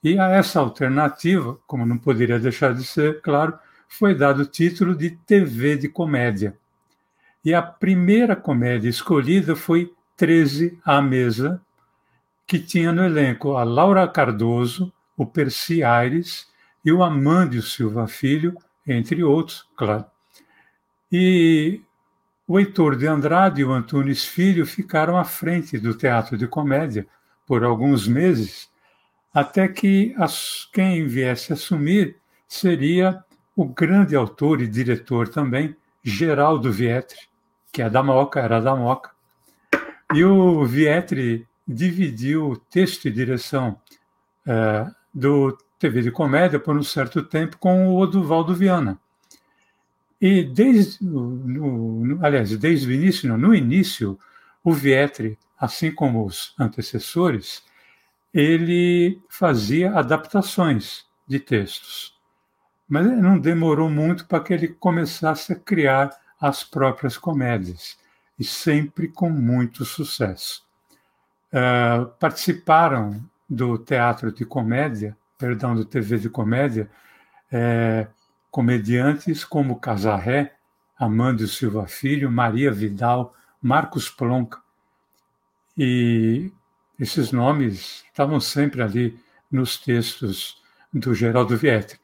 E 0.05 0.19
a 0.19 0.29
essa 0.29 0.61
alternativa, 0.61 1.57
como 1.67 1.87
não 1.87 1.97
poderia 1.97 2.39
deixar 2.39 2.75
de 2.75 2.85
ser, 2.85 3.21
claro, 3.23 3.59
foi 3.89 4.15
dado 4.15 4.43
o 4.43 4.47
título 4.47 4.95
de 4.95 5.11
TV 5.11 5.77
de 5.77 5.89
Comédia. 5.89 6.57
E 7.45 7.55
a 7.55 7.63
primeira 7.63 8.37
comédia 8.37 8.89
escolhida 8.89 9.57
foi 9.57 9.93
13 10.17 10.79
à 10.85 11.01
Mesa, 11.01 11.61
que 12.47 12.59
tinha 12.59 12.93
no 12.93 13.05
elenco 13.05 13.57
a 13.57 13.65
Laura 13.65 14.07
Cardoso, 14.07 14.93
o 15.17 15.25
Percy 15.25 15.83
Aires 15.83 16.47
e 16.85 16.93
o 16.93 17.03
Amândio 17.03 17.63
Silva 17.63 18.07
Filho, 18.07 18.57
entre 18.87 19.23
outros, 19.23 19.67
claro. 19.77 20.05
E 21.11 21.81
o 22.47 22.59
Heitor 22.59 22.97
de 22.97 23.07
Andrade 23.07 23.61
e 23.61 23.65
o 23.65 23.73
Antunes 23.73 24.25
Filho 24.25 24.67
ficaram 24.67 25.17
à 25.17 25.25
frente 25.25 25.79
do 25.79 25.95
teatro 25.95 26.37
de 26.37 26.47
comédia 26.47 27.07
por 27.47 27.65
alguns 27.65 28.09
meses 28.09 28.73
até 29.33 29.67
que 29.67 30.15
as, 30.19 30.69
quem 30.73 31.07
viesse 31.07 31.53
assumir 31.53 32.17
seria 32.47 33.25
o 33.57 33.65
grande 33.65 34.15
autor 34.15 34.61
e 34.61 34.67
diretor 34.67 35.29
também, 35.29 35.75
Geraldo 36.03 36.71
Vietri, 36.71 37.19
que 37.73 37.81
é 37.81 37.89
da 37.89 38.03
Moca, 38.03 38.41
era 38.41 38.61
da 38.61 38.77
Moca. 38.77 39.12
E 40.15 40.25
o 40.25 40.65
Vietri 40.65 41.47
dividiu 41.67 42.57
texto 42.71 43.07
e 43.07 43.11
direção 43.11 43.81
é, 44.47 44.87
do 45.13 45.57
TV 45.79 46.03
de 46.03 46.11
Comédia 46.11 46.61
por 46.61 46.77
um 46.77 46.83
certo 46.83 47.23
tempo 47.23 47.57
com 47.59 47.89
o 47.89 47.99
Oduvaldo 47.99 48.55
Viana. 48.55 48.99
E 50.21 50.45
desde, 50.45 51.05
no, 51.05 51.31
no, 51.31 52.25
aliás, 52.25 52.57
desde 52.57 52.87
o 52.89 52.93
início, 52.93 53.29
no, 53.29 53.37
no 53.37 53.55
início, 53.55 54.19
o 54.63 54.73
Vietri, 54.73 55.39
assim 55.59 55.91
como 55.93 56.25
os 56.25 56.55
antecessores, 56.59 57.63
ele 58.33 59.21
fazia 59.29 59.93
adaptações 59.93 61.05
de 61.27 61.41
textos. 61.41 62.15
Mas 62.89 63.07
não 63.07 63.39
demorou 63.39 63.91
muito 63.91 64.27
para 64.27 64.43
que 64.43 64.53
ele 64.53 64.69
começasse 64.69 65.53
a 65.53 65.57
criar 65.57 66.11
as 66.41 66.63
próprias 66.63 67.17
comédias, 67.17 67.97
e 68.43 68.45
sempre 68.45 69.07
com 69.07 69.31
muito 69.31 69.85
sucesso. 69.85 70.65
Uh, 71.53 72.07
participaram 72.19 73.25
do 73.49 73.79
teatro 73.79 74.33
de 74.33 74.45
comédia, 74.45 75.17
perdão, 75.39 75.77
do 75.77 75.85
TV 75.85 76.19
de 76.19 76.29
comédia, 76.29 76.91
é, 77.53 78.09
comediantes 78.51 79.45
como 79.45 79.79
Casarré, 79.79 80.57
Amândio 80.99 81.47
Silva 81.47 81.87
Filho, 81.87 82.33
Maria 82.33 82.73
Vidal, 82.73 83.33
Marcos 83.61 84.11
Plonka. 84.11 84.61
E 85.79 86.51
esses 86.99 87.31
nomes 87.31 88.03
estavam 88.07 88.41
sempre 88.41 88.83
ali 88.83 89.21
nos 89.49 89.77
textos 89.77 90.61
do 90.93 91.15
Geraldo 91.15 91.57
Vietri. 91.57 91.97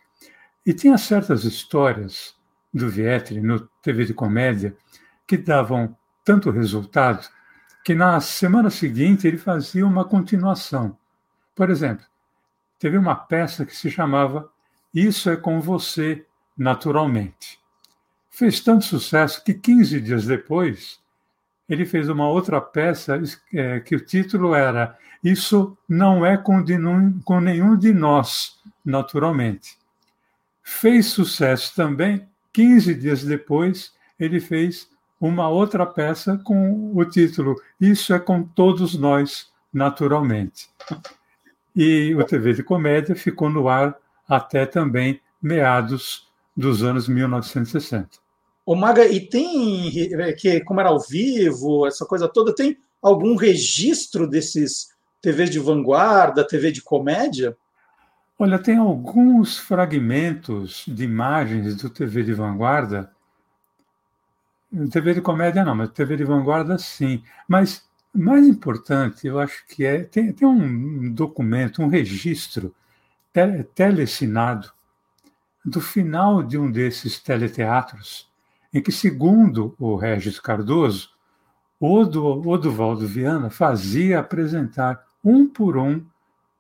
E 0.64 0.72
tinha 0.72 0.98
certas 0.98 1.42
histórias 1.42 2.36
do 2.72 2.88
Vietri 2.88 3.40
no 3.40 3.60
TV 3.82 4.04
de 4.04 4.14
comédia 4.14 4.76
que 5.26 5.36
davam 5.36 5.96
tanto 6.28 6.50
resultado 6.50 7.26
que 7.82 7.94
na 7.94 8.20
semana 8.20 8.68
seguinte 8.68 9.26
ele 9.26 9.38
fazia 9.38 9.86
uma 9.86 10.04
continuação. 10.04 10.94
Por 11.56 11.70
exemplo, 11.70 12.04
teve 12.78 12.98
uma 12.98 13.14
peça 13.14 13.64
que 13.64 13.74
se 13.74 13.90
chamava 13.90 14.46
Isso 14.92 15.30
é 15.30 15.38
com 15.38 15.58
você, 15.58 16.26
naturalmente. 16.54 17.58
Fez 18.28 18.60
tanto 18.60 18.84
sucesso 18.84 19.42
que 19.42 19.54
15 19.54 20.02
dias 20.02 20.26
depois 20.26 21.00
ele 21.66 21.86
fez 21.86 22.10
uma 22.10 22.28
outra 22.28 22.60
peça 22.60 23.18
é, 23.54 23.80
que 23.80 23.96
o 23.96 24.04
título 24.04 24.54
era 24.54 24.98
Isso 25.24 25.78
não 25.88 26.26
é 26.26 26.36
com, 26.36 26.62
com 27.24 27.40
nenhum 27.40 27.74
de 27.74 27.94
nós, 27.94 28.60
naturalmente. 28.84 29.78
Fez 30.62 31.06
sucesso 31.06 31.74
também, 31.74 32.28
15 32.52 32.94
dias 32.96 33.24
depois, 33.24 33.94
ele 34.20 34.40
fez 34.40 34.90
uma 35.20 35.48
outra 35.48 35.84
peça 35.84 36.38
com 36.44 36.92
o 36.94 37.04
título 37.04 37.60
Isso 37.80 38.12
é 38.14 38.18
com 38.18 38.42
todos 38.42 38.96
nós, 38.96 39.50
naturalmente. 39.72 40.68
E 41.74 42.14
o 42.14 42.24
TV 42.24 42.54
de 42.54 42.62
Comédia 42.62 43.14
ficou 43.14 43.50
no 43.50 43.68
ar 43.68 43.96
até 44.28 44.66
também 44.66 45.20
meados 45.40 46.28
dos 46.56 46.82
anos 46.82 47.08
1960. 47.08 48.18
Ô, 48.66 48.74
Maga, 48.74 49.06
e 49.06 49.20
tem, 49.20 50.12
é, 50.14 50.32
que 50.32 50.60
como 50.60 50.80
era 50.80 50.90
ao 50.90 51.00
vivo, 51.00 51.86
essa 51.86 52.04
coisa 52.04 52.28
toda, 52.28 52.54
tem 52.54 52.76
algum 53.00 53.36
registro 53.36 54.26
desses 54.26 54.88
TVs 55.22 55.50
de 55.50 55.58
vanguarda, 55.58 56.46
TV 56.46 56.70
de 56.70 56.82
comédia? 56.82 57.56
Olha, 58.38 58.58
tem 58.58 58.76
alguns 58.76 59.58
fragmentos 59.58 60.84
de 60.86 61.04
imagens 61.04 61.76
do 61.76 61.90
TV 61.90 62.22
de 62.22 62.32
vanguarda. 62.32 63.10
TV 64.90 65.14
de 65.14 65.20
comédia 65.20 65.64
não, 65.64 65.74
mas 65.74 65.90
TV 65.90 66.16
de 66.16 66.24
vanguarda 66.24 66.78
sim. 66.78 67.22
Mas 67.46 67.88
mais 68.14 68.46
importante, 68.46 69.26
eu 69.26 69.38
acho 69.38 69.66
que 69.66 69.84
é 69.84 70.04
tem, 70.04 70.32
tem 70.32 70.46
um 70.46 71.12
documento, 71.12 71.82
um 71.82 71.88
registro 71.88 72.74
tele, 73.32 73.64
telecinado 73.64 74.70
do 75.64 75.80
final 75.80 76.42
de 76.42 76.58
um 76.58 76.70
desses 76.70 77.20
teleteatros 77.20 78.28
em 78.72 78.82
que, 78.82 78.92
segundo 78.92 79.74
o 79.78 79.96
Regis 79.96 80.38
Cardoso, 80.38 81.10
Oduvaldo 81.80 83.06
Viana 83.06 83.50
fazia 83.50 84.18
apresentar 84.18 85.04
um 85.24 85.46
por 85.46 85.76
um 85.76 86.04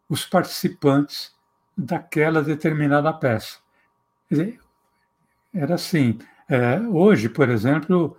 os 0.08 0.24
participantes 0.24 1.34
daquela 1.76 2.42
determinada 2.42 3.12
peça. 3.12 3.58
Dizer, 4.30 4.60
era 5.52 5.74
assim. 5.74 6.18
É, 6.48 6.80
hoje, 6.80 7.28
por 7.28 7.48
exemplo, 7.48 8.16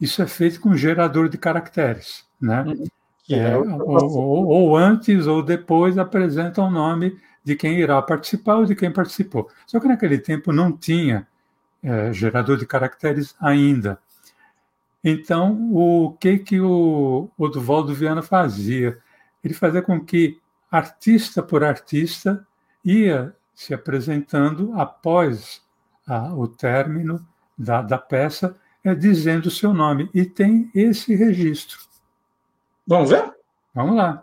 isso 0.00 0.20
é 0.22 0.26
feito 0.26 0.60
com 0.60 0.74
gerador 0.74 1.28
de 1.28 1.38
caracteres, 1.38 2.26
né? 2.40 2.62
Uhum. 2.62 2.86
É, 3.30 3.56
ou, 3.56 4.16
ou, 4.16 4.46
ou, 4.48 4.76
antes 4.76 5.28
ou 5.28 5.40
depois 5.40 5.96
apresenta 5.96 6.60
o 6.60 6.70
nome 6.70 7.16
de 7.44 7.54
quem 7.54 7.78
irá 7.78 8.02
participar 8.02 8.56
ou 8.56 8.66
de 8.66 8.74
quem 8.74 8.92
participou. 8.92 9.48
Só 9.66 9.78
que 9.78 9.86
naquele 9.86 10.18
tempo 10.18 10.52
não 10.52 10.72
tinha 10.72 11.28
é, 11.82 12.12
gerador 12.12 12.56
de 12.56 12.66
caracteres 12.66 13.36
ainda. 13.40 14.00
Então, 15.02 15.72
o 15.72 16.12
que 16.18 16.38
que 16.38 16.60
o, 16.60 17.30
Duvaldo 17.38 17.94
Viana 17.94 18.20
fazia? 18.20 18.98
Ele 19.42 19.54
fazia 19.54 19.80
com 19.80 19.98
que 20.04 20.38
artista 20.70 21.42
por 21.42 21.64
artista 21.64 22.46
ia 22.84 23.34
se 23.54 23.72
apresentando 23.72 24.72
após 24.74 25.62
a, 26.06 26.34
o 26.34 26.46
término 26.48 27.26
da, 27.60 27.82
da 27.82 27.98
peça, 27.98 28.56
é, 28.82 28.94
dizendo 28.94 29.46
o 29.46 29.50
seu 29.50 29.74
nome. 29.74 30.08
E 30.14 30.24
tem 30.24 30.70
esse 30.74 31.14
registro. 31.14 31.78
Vamos 32.86 33.10
ver? 33.10 33.30
Vamos 33.74 33.96
lá. 33.96 34.22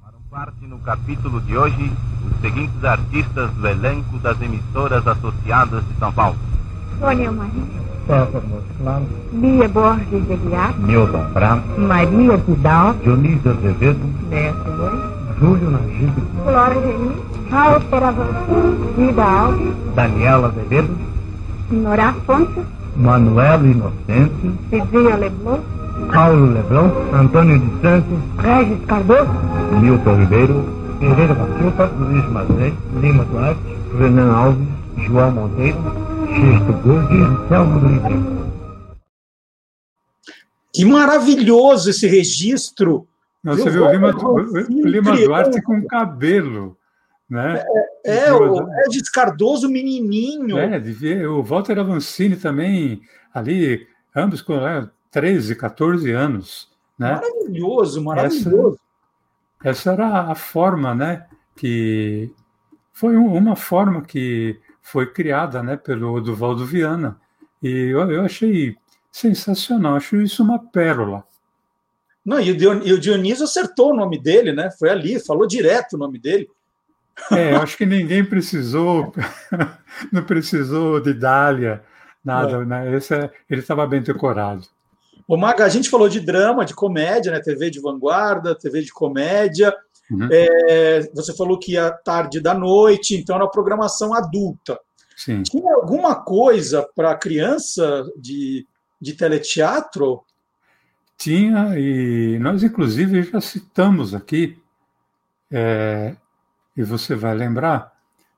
Tomaram 0.00 0.20
parte 0.30 0.66
no 0.66 0.78
capítulo 0.80 1.40
de 1.42 1.56
hoje 1.56 1.92
os 2.26 2.40
seguintes 2.40 2.82
artistas 2.82 3.52
do 3.52 3.68
elenco 3.68 4.18
das 4.18 4.40
emissoras 4.40 5.06
associadas 5.06 5.86
de 5.86 5.94
São 5.98 6.12
Paulo. 6.12 6.38
Sônia 6.98 7.30
Maria. 7.30 7.62
César 8.06 8.42
Mosclano. 8.48 9.08
Lia 9.32 9.68
Borges 9.68 10.26
de 10.26 10.32
Aguiar. 10.32 10.78
Milton 10.80 11.32
Prato. 11.32 11.80
Maria 11.80 12.36
Vidal. 12.38 12.94
Dionísio 12.94 13.50
Azevedo. 13.50 14.06
Neto 14.30 14.70
Moura. 14.70 15.18
Júlio 15.38 15.70
Nagibe. 15.70 16.22
Flora 16.42 16.74
Geni. 16.74 17.50
Raul 17.50 17.80
Peravançu. 17.82 18.94
Vida 18.96 19.22
Alves. 19.22 19.94
Daniela 19.94 20.48
Azevedo. 20.48 21.07
Nora 21.70 22.08
Afonso. 22.08 22.64
Manuela 22.96 23.66
Inocêncio. 23.66 24.58
Cidinha 24.70 25.16
Leblon. 25.16 25.60
Paulo 26.12 26.52
Leblon. 26.52 26.90
Antônio 27.12 27.58
de 27.58 27.80
Santos. 27.82 28.18
Regis 28.38 28.84
Cardoso. 28.86 29.30
Milton 29.80 30.16
Ribeiro. 30.16 30.64
Pereira 30.98 31.34
da 31.34 31.58
Silva. 31.58 31.92
Luiz 31.98 32.28
Mazei. 32.30 32.74
Lima 33.00 33.24
Duarte. 33.26 33.60
Renan 33.98 34.32
Alves. 34.32 34.68
João 34.96 35.30
Monteiro. 35.30 35.78
Xisto 36.26 37.12
e 37.12 37.20
Anselmo 37.20 37.80
do 37.80 37.88
Livre. 37.88 38.38
Que 40.72 40.84
maravilhoso 40.86 41.90
esse 41.90 42.06
registro. 42.06 43.06
Você 43.44 43.68
viu 43.68 43.84
o 43.84 43.90
Lima, 43.90 44.14
o 44.16 44.86
Lima 44.86 45.16
Duarte 45.16 45.60
com 45.62 45.84
cabelo. 45.86 46.77
Né? 47.28 47.62
É, 48.04 48.18
é 48.26 48.32
o 48.32 48.64
Regis 48.64 49.10
Cardoso 49.10 49.68
menininho. 49.68 50.56
É, 50.58 51.28
o 51.28 51.42
Walter 51.42 51.78
Avancini 51.78 52.36
também, 52.36 53.02
ali, 53.34 53.86
ambos 54.14 54.40
com 54.40 54.54
é, 54.54 54.88
13, 55.10 55.54
14 55.54 56.10
anos. 56.12 56.70
Né? 56.98 57.12
Maravilhoso, 57.12 58.02
maravilhoso. 58.02 58.80
Essa, 59.60 59.68
essa 59.68 59.92
era 59.92 60.30
a 60.30 60.34
forma, 60.34 60.94
né? 60.94 61.26
Que 61.54 62.32
foi 62.92 63.16
uma 63.16 63.54
forma 63.56 64.02
que 64.02 64.58
foi 64.82 65.06
criada 65.12 65.62
né, 65.62 65.76
pelo 65.76 66.20
Duvaldo 66.20 66.64
Viana. 66.64 67.20
E 67.62 67.68
eu, 67.68 68.10
eu 68.10 68.24
achei 68.24 68.76
sensacional, 69.12 69.96
acho 69.96 70.16
isso 70.16 70.42
uma 70.42 70.58
pérola. 70.58 71.24
Não, 72.24 72.40
e 72.40 72.50
o 72.52 72.98
Dionísio 72.98 73.44
acertou 73.44 73.92
o 73.92 73.96
nome 73.96 74.20
dele, 74.20 74.52
né? 74.52 74.70
Foi 74.78 74.90
ali, 74.90 75.18
falou 75.18 75.46
direto 75.46 75.94
o 75.94 75.98
nome 75.98 76.18
dele. 76.18 76.48
É, 77.32 77.54
eu 77.54 77.62
acho 77.62 77.76
que 77.76 77.86
ninguém 77.86 78.24
precisou, 78.24 79.12
não 80.12 80.22
precisou 80.24 81.00
de 81.00 81.12
Dália, 81.12 81.82
nada, 82.24 82.58
é. 82.58 82.64
né? 82.64 82.96
Esse 82.96 83.14
é, 83.14 83.30
ele 83.48 83.60
estava 83.60 83.86
bem 83.86 84.02
decorado. 84.02 84.62
O 85.26 85.36
Maga, 85.36 85.64
a 85.64 85.68
gente 85.68 85.90
falou 85.90 86.08
de 86.08 86.20
drama, 86.20 86.64
de 86.64 86.74
comédia, 86.74 87.30
né? 87.30 87.40
TV 87.40 87.70
de 87.70 87.80
vanguarda, 87.80 88.54
TV 88.54 88.82
de 88.82 88.92
comédia. 88.92 89.74
Uhum. 90.10 90.28
É, 90.32 91.10
você 91.14 91.36
falou 91.36 91.58
que 91.58 91.72
ia 91.72 91.90
tarde 91.90 92.40
da 92.40 92.54
noite, 92.54 93.14
então 93.14 93.36
era 93.36 93.46
programação 93.46 94.14
adulta. 94.14 94.78
Sim. 95.14 95.42
Tinha 95.42 95.74
alguma 95.74 96.14
coisa 96.14 96.88
para 96.94 97.14
criança 97.16 98.06
de, 98.16 98.66
de 99.00 99.14
teleteatro? 99.14 100.22
Tinha, 101.18 101.78
e 101.78 102.38
nós, 102.38 102.62
inclusive, 102.62 103.24
já 103.24 103.40
citamos 103.40 104.14
aqui, 104.14 104.56
é, 105.50 106.14
e 106.78 106.82
você 106.82 107.14
vai 107.14 107.34
lembrar, 107.34 107.92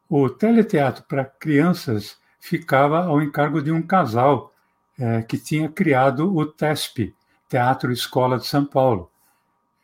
o 0.09 0.29
teleteatro 0.29 1.05
para 1.05 1.25
crianças 1.25 2.19
ficava 2.41 3.05
ao 3.05 3.23
encargo 3.23 3.63
de 3.63 3.71
um 3.71 3.83
casal 3.83 4.53
é, 4.99 5.23
que 5.23 5.39
tinha 5.39 5.69
criado 5.69 6.35
o 6.35 6.45
TESP, 6.45 7.15
Teatro 7.49 7.93
Escola 7.93 8.39
de 8.39 8.47
São 8.47 8.65
Paulo 8.65 9.11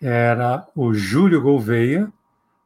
era 0.01 0.67
o 0.75 0.93
Júlio 0.95 1.41
Gouveia, 1.41 2.13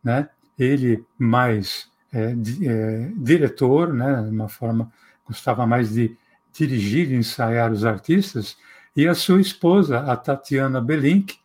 né? 0.03 0.29
ele 0.59 1.05
mais 1.18 1.88
é, 2.12 2.35
di, 2.35 2.68
é, 2.68 3.11
diretor, 3.16 3.92
né? 3.92 4.20
uma 4.20 4.48
forma, 4.48 4.92
gostava 5.26 5.66
mais 5.66 5.92
de 5.92 6.16
dirigir 6.53 7.11
e 7.11 7.16
ensaiar 7.16 7.72
os 7.72 7.85
artistas, 7.85 8.57
e 8.94 9.07
a 9.07 9.14
sua 9.14 9.40
esposa, 9.40 10.00
a 10.00 10.16
Tatiana 10.16 10.81
Belink, 10.81 11.38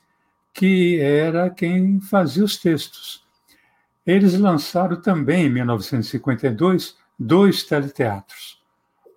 que 0.53 0.99
era 0.99 1.49
quem 1.49 1.99
fazia 1.99 2.43
os 2.43 2.57
textos. 2.57 3.24
Eles 4.05 4.37
lançaram 4.37 5.01
também, 5.01 5.47
em 5.47 5.49
1952, 5.49 6.97
dois 7.17 7.63
teleteatros. 7.63 8.61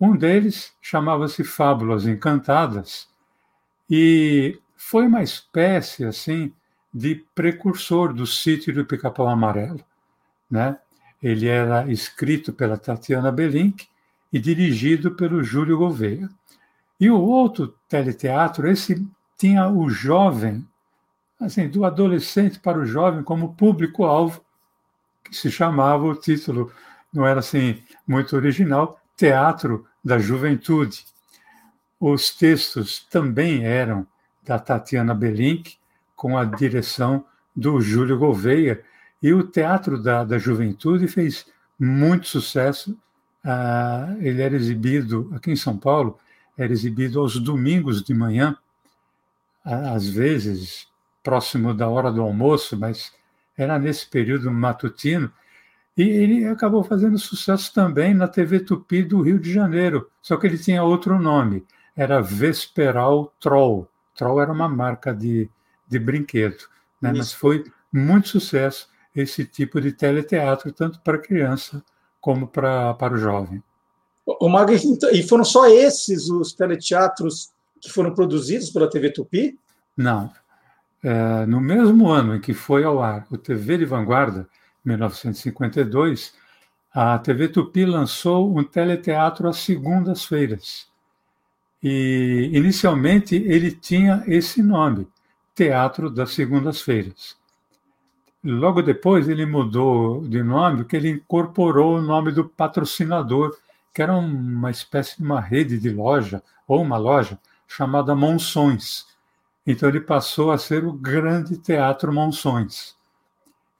Um 0.00 0.16
deles 0.16 0.72
chamava-se 0.80 1.44
Fábulas 1.44 2.06
Encantadas, 2.06 3.08
e 3.90 4.58
foi 4.76 5.06
uma 5.06 5.22
espécie 5.22 6.04
assim 6.04 6.52
de 6.92 7.16
precursor 7.34 8.12
do 8.12 8.26
sítio 8.26 8.72
do 8.72 8.84
Pica-Pau 8.84 9.28
Amarelo. 9.28 9.84
Né? 10.50 10.78
Ele 11.22 11.46
era 11.46 11.90
escrito 11.90 12.52
pela 12.52 12.76
Tatiana 12.76 13.32
Belink 13.32 13.86
e 14.32 14.38
dirigido 14.38 15.12
pelo 15.12 15.42
Júlio 15.42 15.78
Gouveia. 15.78 16.28
E 17.00 17.10
o 17.10 17.20
outro 17.20 17.74
teleteatro, 17.88 18.68
esse 18.68 19.06
tinha 19.36 19.68
o 19.68 19.88
jovem, 19.88 20.66
assim, 21.40 21.68
do 21.68 21.84
adolescente 21.84 22.58
para 22.58 22.78
o 22.78 22.86
jovem 22.86 23.22
como 23.22 23.54
público-alvo, 23.54 24.44
que 25.28 25.36
se 25.36 25.50
chamava, 25.50 26.04
o 26.04 26.14
título 26.14 26.72
não 27.12 27.26
era 27.26 27.40
assim 27.40 27.82
muito 28.06 28.36
original, 28.36 29.00
Teatro 29.16 29.86
da 30.04 30.18
Juventude. 30.18 31.04
Os 32.00 32.30
textos 32.30 33.06
também 33.10 33.64
eram 33.64 34.06
da 34.44 34.58
Tatiana 34.58 35.14
Belink, 35.14 35.76
com 36.14 36.36
a 36.38 36.44
direção 36.44 37.24
do 37.54 37.80
Júlio 37.80 38.18
Gouveia. 38.18 38.82
E 39.22 39.32
o 39.32 39.42
Teatro 39.42 40.02
da, 40.02 40.24
da 40.24 40.38
Juventude 40.38 41.08
fez 41.08 41.46
muito 41.78 42.26
sucesso. 42.28 42.96
Ah, 43.44 44.14
ele 44.20 44.42
era 44.42 44.54
exibido 44.54 45.30
aqui 45.34 45.50
em 45.50 45.56
São 45.56 45.76
Paulo, 45.76 46.18
era 46.56 46.72
exibido 46.72 47.20
aos 47.20 47.38
domingos 47.38 48.02
de 48.02 48.14
manhã, 48.14 48.56
às 49.64 50.08
vezes 50.08 50.88
próximo 51.22 51.74
da 51.74 51.88
hora 51.88 52.10
do 52.10 52.22
almoço, 52.22 52.76
mas 52.76 53.12
era 53.58 53.78
nesse 53.78 54.08
período 54.08 54.50
matutino. 54.52 55.30
E 55.96 56.02
ele 56.02 56.46
acabou 56.46 56.84
fazendo 56.84 57.18
sucesso 57.18 57.74
também 57.74 58.14
na 58.14 58.28
TV 58.28 58.60
Tupi 58.60 59.02
do 59.02 59.20
Rio 59.20 59.38
de 59.38 59.52
Janeiro, 59.52 60.08
só 60.22 60.36
que 60.36 60.46
ele 60.46 60.56
tinha 60.56 60.84
outro 60.84 61.18
nome, 61.18 61.66
era 61.96 62.22
Vesperal 62.22 63.34
Troll. 63.40 63.88
Troll 64.14 64.40
era 64.40 64.52
uma 64.52 64.68
marca 64.68 65.12
de, 65.12 65.50
de 65.88 65.98
brinquedo, 65.98 66.68
né? 67.02 67.12
mas 67.16 67.32
foi 67.32 67.64
muito 67.92 68.28
sucesso 68.28 68.88
esse 69.14 69.44
tipo 69.44 69.80
de 69.80 69.90
teleteatro, 69.90 70.72
tanto 70.72 71.00
para 71.00 71.18
criança 71.18 71.84
como 72.20 72.46
para, 72.46 72.94
para 72.94 73.14
o 73.14 73.18
jovem. 73.18 73.60
O 74.24 74.48
Mag, 74.48 74.72
então, 74.84 75.10
e 75.10 75.22
foram 75.22 75.44
só 75.44 75.66
esses 75.66 76.28
os 76.30 76.52
teleteatros 76.52 77.50
que 77.80 77.90
foram 77.90 78.14
produzidos 78.14 78.70
pela 78.70 78.88
TV 78.88 79.10
Tupi? 79.10 79.58
Não. 79.96 80.30
É, 81.02 81.46
no 81.46 81.60
mesmo 81.60 82.08
ano 82.08 82.34
em 82.34 82.40
que 82.40 82.52
foi 82.52 82.84
ao 82.84 83.02
ar 83.02 83.26
o 83.30 83.38
TV 83.38 83.78
de 83.78 83.84
Vanguarda, 83.84 84.48
1952, 84.84 86.34
a 86.92 87.18
TV 87.18 87.48
Tupi 87.48 87.84
lançou 87.84 88.56
um 88.56 88.64
teleteatro 88.64 89.48
às 89.48 89.58
segundas-feiras, 89.58 90.88
e 91.82 92.50
inicialmente 92.52 93.36
ele 93.36 93.70
tinha 93.70 94.24
esse 94.26 94.62
nome, 94.62 95.06
Teatro 95.54 96.10
das 96.10 96.30
Segundas-Feiras. 96.30 97.36
Logo 98.44 98.80
depois 98.82 99.28
ele 99.28 99.44
mudou 99.44 100.22
de 100.22 100.42
nome, 100.42 100.78
porque 100.78 100.96
ele 100.96 101.10
incorporou 101.10 101.98
o 101.98 102.02
nome 102.02 102.32
do 102.32 102.44
patrocinador, 102.48 103.56
que 103.92 104.00
era 104.00 104.16
uma 104.16 104.70
espécie 104.70 105.16
de 105.18 105.24
uma 105.24 105.40
rede 105.40 105.78
de 105.78 105.90
loja, 105.90 106.42
ou 106.66 106.80
uma 106.80 106.96
loja, 106.96 107.38
chamada 107.66 108.14
Monções. 108.14 109.06
Então 109.70 109.86
ele 109.86 110.00
passou 110.00 110.50
a 110.50 110.56
ser 110.56 110.82
o 110.82 110.94
Grande 110.94 111.58
Teatro 111.58 112.10
Monções. 112.10 112.96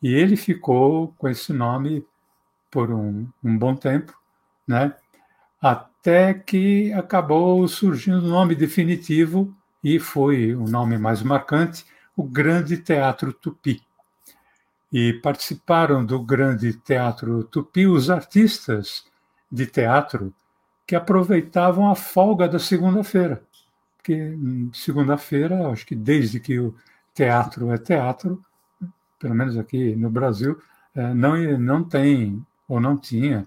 E 0.03 0.13
ele 0.13 0.37
ficou 0.37 1.15
com 1.17 1.27
esse 1.27 1.51
nome 1.51 2.07
por 2.71 2.93
um, 2.93 3.27
um 3.43 3.57
bom 3.57 3.75
tempo, 3.75 4.15
né? 4.67 4.95
até 5.63 6.35
que 6.35 6.93
acabou 6.93 7.67
surgindo 7.67 8.19
o 8.19 8.29
nome 8.29 8.55
definitivo 8.55 9.51
e 9.83 9.99
foi 9.99 10.55
o 10.55 10.69
nome 10.69 10.99
mais 10.99 11.23
marcante, 11.23 11.87
o 12.15 12.23
Grande 12.23 12.77
Teatro 12.77 13.33
Tupi. 13.33 13.83
E 14.93 15.15
participaram 15.15 16.05
do 16.05 16.21
Grande 16.21 16.75
Teatro 16.75 17.45
Tupi 17.45 17.87
os 17.87 18.11
artistas 18.11 19.07
de 19.51 19.65
teatro 19.65 20.35
que 20.87 20.95
aproveitavam 20.95 21.91
a 21.91 21.95
folga 21.95 22.47
da 22.47 22.59
segunda-feira. 22.59 23.43
Segunda-feira, 24.73 25.69
acho 25.69 25.87
que 25.87 25.95
desde 25.95 26.41
que 26.41 26.59
o 26.59 26.75
teatro 27.15 27.73
é 27.73 27.79
teatro, 27.79 28.43
pelo 29.19 29.35
menos 29.35 29.57
aqui 29.57 29.97
no 29.97 30.11
Brasil, 30.11 30.59
é, 30.95 31.13
não, 31.15 31.37
não 31.59 31.85
tem 31.85 32.45
ou 32.69 32.81
não 32.81 32.97
tinha 32.97 33.47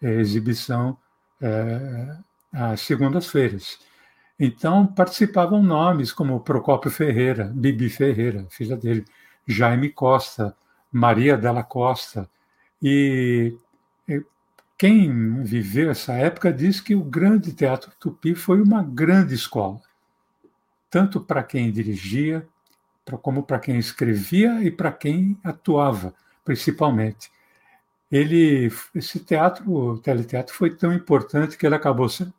é, 0.00 0.14
exibição 0.14 0.96
é, 1.40 2.16
às 2.52 2.80
segundas-feiras. 2.82 3.78
Então 4.38 4.86
participavam 4.86 5.62
nomes 5.62 6.12
como 6.12 6.40
Procópio 6.40 6.90
Ferreira, 6.90 7.52
Bibi 7.54 7.90
Ferreira, 7.90 8.46
filha 8.48 8.76
dele, 8.76 9.04
Jaime 9.46 9.90
Costa, 9.90 10.56
Maria 10.90 11.36
Della 11.36 11.62
Costa. 11.62 12.28
E 12.82 13.54
quem 14.80 15.42
viveu 15.42 15.90
essa 15.90 16.14
época 16.14 16.50
diz 16.50 16.80
que 16.80 16.94
o 16.94 17.04
Grande 17.04 17.52
Teatro 17.52 17.92
Tupi 18.00 18.34
foi 18.34 18.62
uma 18.62 18.82
grande 18.82 19.34
escola, 19.34 19.78
tanto 20.90 21.20
para 21.20 21.42
quem 21.42 21.70
dirigia, 21.70 22.46
como 23.22 23.42
para 23.42 23.58
quem 23.58 23.78
escrevia 23.78 24.62
e 24.62 24.70
para 24.70 24.92
quem 24.92 25.38
atuava, 25.42 26.14
principalmente. 26.44 27.30
Ele, 28.10 28.70
esse 28.94 29.20
teatro, 29.20 29.70
o 29.72 29.98
teleteatro, 29.98 30.54
foi 30.54 30.74
tão 30.74 30.92
importante 30.92 31.56
que 31.56 31.64
ele 31.64 31.76
acabou 31.76 32.08
sendo, 32.08 32.34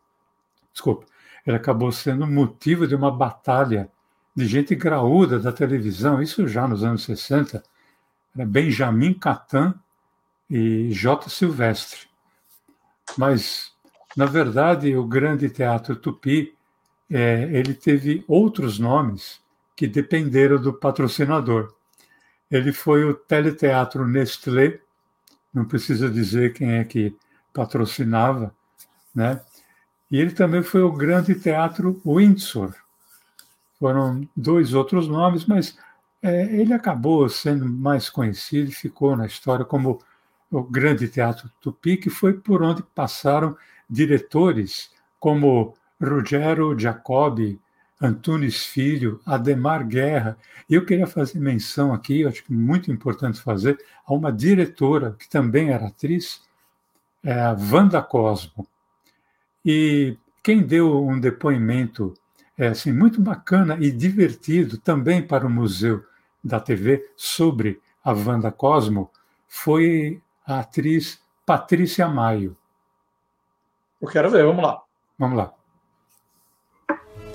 desculpa, 0.72 1.06
ele 1.46 1.56
acabou 1.56 1.92
sendo 1.92 2.28
motivo 2.28 2.86
de 2.86 2.94
uma 2.94 3.10
batalha 3.10 3.90
de 4.36 4.46
gente 4.46 4.76
graúda 4.76 5.40
da 5.40 5.52
televisão, 5.52 6.22
isso 6.22 6.48
já 6.48 6.68
nos 6.68 6.84
anos 6.84 7.04
60, 7.04 7.64
era 8.36 8.46
Benjamin 8.46 9.14
Catan 9.14 9.74
e 10.50 10.90
J. 10.92 11.30
Silvestre. 11.30 12.08
Mas, 13.18 13.72
na 14.16 14.26
verdade, 14.26 14.96
o 14.96 15.06
Grande 15.06 15.50
Teatro 15.50 15.96
Tupi, 15.96 16.56
é, 17.12 17.44
ele 17.52 17.74
teve 17.74 18.24
outros 18.26 18.80
nomes 18.80 19.42
que 19.76 19.86
dependeram 19.86 20.62
do 20.62 20.72
patrocinador. 20.72 21.74
Ele 22.50 22.72
foi 22.72 23.04
o 23.04 23.14
Teleteatro 23.14 24.08
Nestlé, 24.08 24.80
não 25.54 25.66
precisa 25.66 26.10
dizer 26.10 26.54
quem 26.54 26.74
é 26.74 26.84
que 26.86 27.14
patrocinava, 27.54 28.56
né? 29.14 29.42
E 30.10 30.20
ele 30.20 30.32
também 30.32 30.64
foi 30.64 30.82
o 30.82 30.92
Grande 30.92 31.36
Teatro 31.36 32.02
Windsor. 32.06 32.74
Foram 33.78 34.28
dois 34.36 34.74
outros 34.74 35.08
nomes, 35.08 35.46
mas 35.46 35.78
é, 36.22 36.44
ele 36.56 36.74
acabou 36.74 37.28
sendo 37.28 37.66
mais 37.66 38.10
conhecido 38.10 38.70
e 38.70 38.74
ficou 38.74 39.16
na 39.18 39.26
história 39.26 39.66
como 39.66 40.02
o 40.50 40.64
Grande 40.64 41.08
Teatro 41.08 41.50
Tupi, 41.62 41.98
que 41.98 42.10
foi 42.10 42.34
por 42.34 42.62
onde 42.62 42.84
passaram 42.84 43.58
diretores 43.90 44.92
como 45.20 45.76
Rogero 46.02 46.78
Jacobi, 46.78 47.60
Antunes 48.02 48.66
Filho, 48.66 49.22
Ademar 49.26 49.86
Guerra. 49.86 50.38
E 50.68 50.74
eu 50.74 50.86
queria 50.86 51.06
fazer 51.06 51.40
menção 51.40 51.94
aqui, 51.94 52.26
acho 52.26 52.44
que 52.44 52.52
muito 52.52 52.92
importante 52.92 53.42
fazer, 53.42 53.78
a 54.06 54.14
uma 54.14 54.32
diretora 54.32 55.16
que 55.18 55.30
também 55.30 55.70
era 55.70 55.88
atriz, 55.88 56.42
é 57.24 57.40
a 57.40 57.56
Wanda 57.72 58.02
Cosmo. 58.02 58.68
E 59.64 60.18
quem 60.42 60.64
deu 60.64 61.06
um 61.06 61.20
depoimento 61.20 62.14
é, 62.58 62.68
assim, 62.70 62.92
muito 62.92 63.22
bacana 63.22 63.78
e 63.80 63.92
divertido 63.92 64.78
também 64.78 65.22
para 65.22 65.46
o 65.46 65.50
Museu 65.50 66.04
da 66.44 66.60
TV 66.60 67.12
sobre 67.16 67.80
a 68.04 68.12
Wanda 68.12 68.52
Cosmo 68.52 69.12
foi 69.48 70.22
a 70.46 70.60
atriz 70.60 71.22
Patrícia 71.46 72.08
Maio. 72.08 72.58
Eu 74.02 74.08
quero 74.08 74.30
ver, 74.32 74.46
vamos 74.46 74.64
lá. 74.64 74.82
Vamos 75.18 75.38
lá. 75.38 75.61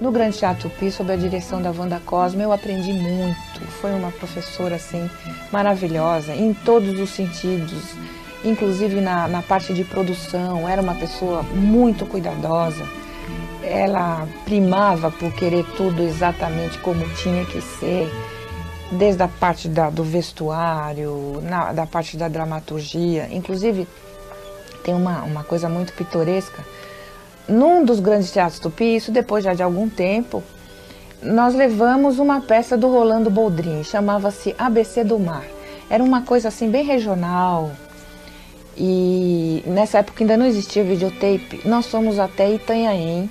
No 0.01 0.11
Grande 0.11 0.39
Teatro 0.39 0.69
Tupi, 0.69 0.91
sob 0.91 1.13
a 1.13 1.17
direção 1.17 1.63
da 1.63 1.71
Wanda 1.71 2.01
Cosmo, 2.05 2.43
eu 2.43 2.53
aprendi 2.53 2.93
muito. 2.93 3.61
Foi 3.81 3.93
uma 3.93 4.11
professora 4.13 4.77
assim 4.77 5.09
maravilhosa 5.51 6.35
em 6.35 6.53
todos 6.53 6.99
os 6.99 7.11
sentidos 7.11 7.95
inclusive 8.45 9.01
na, 9.01 9.27
na 9.29 9.43
parte 9.43 9.75
de 9.75 9.85
produção, 9.85 10.69
era 10.69 10.81
uma 10.81 10.95
pessoa 10.95 11.43
muito 11.43 12.07
cuidadosa. 12.07 12.85
Ela 13.63 14.29
primava 14.45 15.11
por 15.11 15.33
querer 15.33 15.65
tudo 15.77 16.03
exatamente 16.03 16.79
como 16.79 17.09
tinha 17.17 17.45
que 17.45 17.61
ser, 17.61 18.09
desde 18.93 19.23
a 19.23 19.29
parte 19.29 19.69
da, 19.69 19.91
do 19.91 20.05
vestuário, 20.05 21.41
na, 21.43 21.73
da 21.73 21.87
parte 21.87 22.17
da 22.17 22.29
dramaturgia. 22.29 23.29
Inclusive, 23.33 23.89
tem 24.85 24.95
uma, 24.95 25.23
uma 25.25 25.43
coisa 25.43 25.69
muito 25.69 25.93
pitoresca. 25.93 26.65
Num 27.49 27.85
dos 27.85 28.01
grandes 28.01 28.31
teatros 28.31 28.59
tupi, 28.59 28.97
isso 28.97 29.13
depois 29.13 29.45
já 29.45 29.55
de 29.55 29.63
algum 29.63 29.89
tempo, 29.89 30.43
nós 31.23 31.55
levamos 31.55 32.19
uma 32.19 32.41
peça 32.41 32.77
do 32.77 32.89
Rolando 32.89 33.31
Boldrin, 33.31 33.85
chamava-se 33.85 34.55
ABC 34.59 35.05
do 35.05 35.19
Mar. 35.19 35.45
Era 35.89 36.03
uma 36.03 36.23
coisa 36.23 36.49
assim 36.49 36.69
bem 36.69 36.85
regional, 36.85 37.71
e 38.77 39.63
nessa 39.67 39.99
época 39.99 40.23
ainda 40.23 40.37
não 40.37 40.45
existia 40.45 40.85
videotape. 40.85 41.63
Nós 41.65 41.87
fomos 41.87 42.19
até 42.19 42.53
Itanhaém 42.53 43.31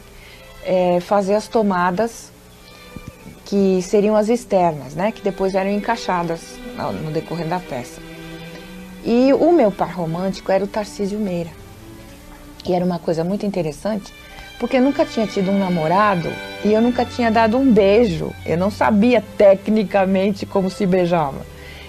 é, 0.63 0.99
fazer 0.99 1.35
as 1.35 1.47
tomadas 1.47 2.31
que 3.45 3.79
seriam 3.83 4.15
as 4.15 4.27
externas, 4.27 4.95
né? 4.95 5.11
Que 5.11 5.21
depois 5.21 5.53
eram 5.53 5.69
encaixadas 5.69 6.41
no 7.03 7.11
decorrer 7.11 7.47
da 7.47 7.59
peça. 7.59 8.01
E 9.03 9.31
o 9.33 9.51
meu 9.51 9.71
par 9.71 9.93
romântico 9.93 10.51
era 10.51 10.63
o 10.63 10.67
Tarcísio 10.67 11.19
Meira. 11.19 11.51
E 12.67 12.73
era 12.73 12.83
uma 12.83 12.99
coisa 12.99 13.23
muito 13.23 13.45
interessante, 13.45 14.13
porque 14.59 14.77
eu 14.77 14.81
nunca 14.81 15.05
tinha 15.05 15.27
tido 15.27 15.51
um 15.51 15.59
namorado 15.59 16.29
e 16.63 16.73
eu 16.73 16.81
nunca 16.81 17.05
tinha 17.05 17.31
dado 17.31 17.57
um 17.57 17.71
beijo. 17.71 18.33
Eu 18.45 18.57
não 18.57 18.71
sabia 18.71 19.23
tecnicamente 19.37 20.45
como 20.45 20.69
se 20.69 20.85
beijava. 20.85 21.45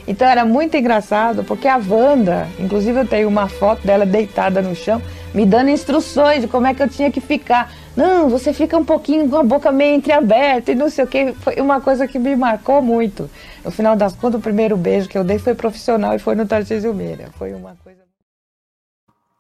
Então 0.09 0.29
era 0.29 0.45
muito 0.45 0.77
engraçado, 0.77 1.43
porque 1.43 1.67
a 1.67 1.77
Wanda, 1.77 2.47
inclusive 2.61 3.01
eu 3.01 3.07
tenho 3.07 3.29
uma 3.29 3.49
foto 3.49 3.85
dela 3.85 4.07
deitada 4.07 4.62
no 4.62 4.75
chão, 4.75 5.03
me 5.35 5.45
dando 5.45 5.71
instruções 5.71 6.43
de 6.43 6.49
como 6.49 6.67
é 6.67 6.75
que 6.75 6.83
eu 6.83 6.89
tinha 6.89 7.11
que 7.11 7.21
ficar. 7.21 7.73
Não, 7.97 8.29
você 8.29 8.53
fica 8.53 8.77
um 8.77 8.85
pouquinho 8.85 9.29
com 9.29 9.37
a 9.37 9.43
boca 9.43 9.73
meio 9.73 9.97
entreaberta 9.97 10.71
e 10.71 10.75
não 10.75 10.89
sei 10.89 11.05
o 11.05 11.09
que. 11.09 11.33
Foi 11.33 11.57
uma 11.57 11.81
coisa 11.81 12.07
que 12.07 12.19
me 12.19 12.37
marcou 12.37 12.81
muito. 12.81 13.29
No 13.65 13.71
final 13.71 13.97
das 13.97 14.15
contas, 14.15 14.39
o 14.39 14.43
primeiro 14.43 14.77
beijo 14.77 15.09
que 15.09 15.19
eu 15.19 15.25
dei 15.25 15.39
foi 15.39 15.55
profissional 15.55 16.15
e 16.15 16.19
foi 16.19 16.35
no 16.37 16.47
Tarcísio 16.47 16.95
Meira. 16.95 17.31
Foi 17.37 17.53
uma 17.53 17.77
coisa. 17.83 18.03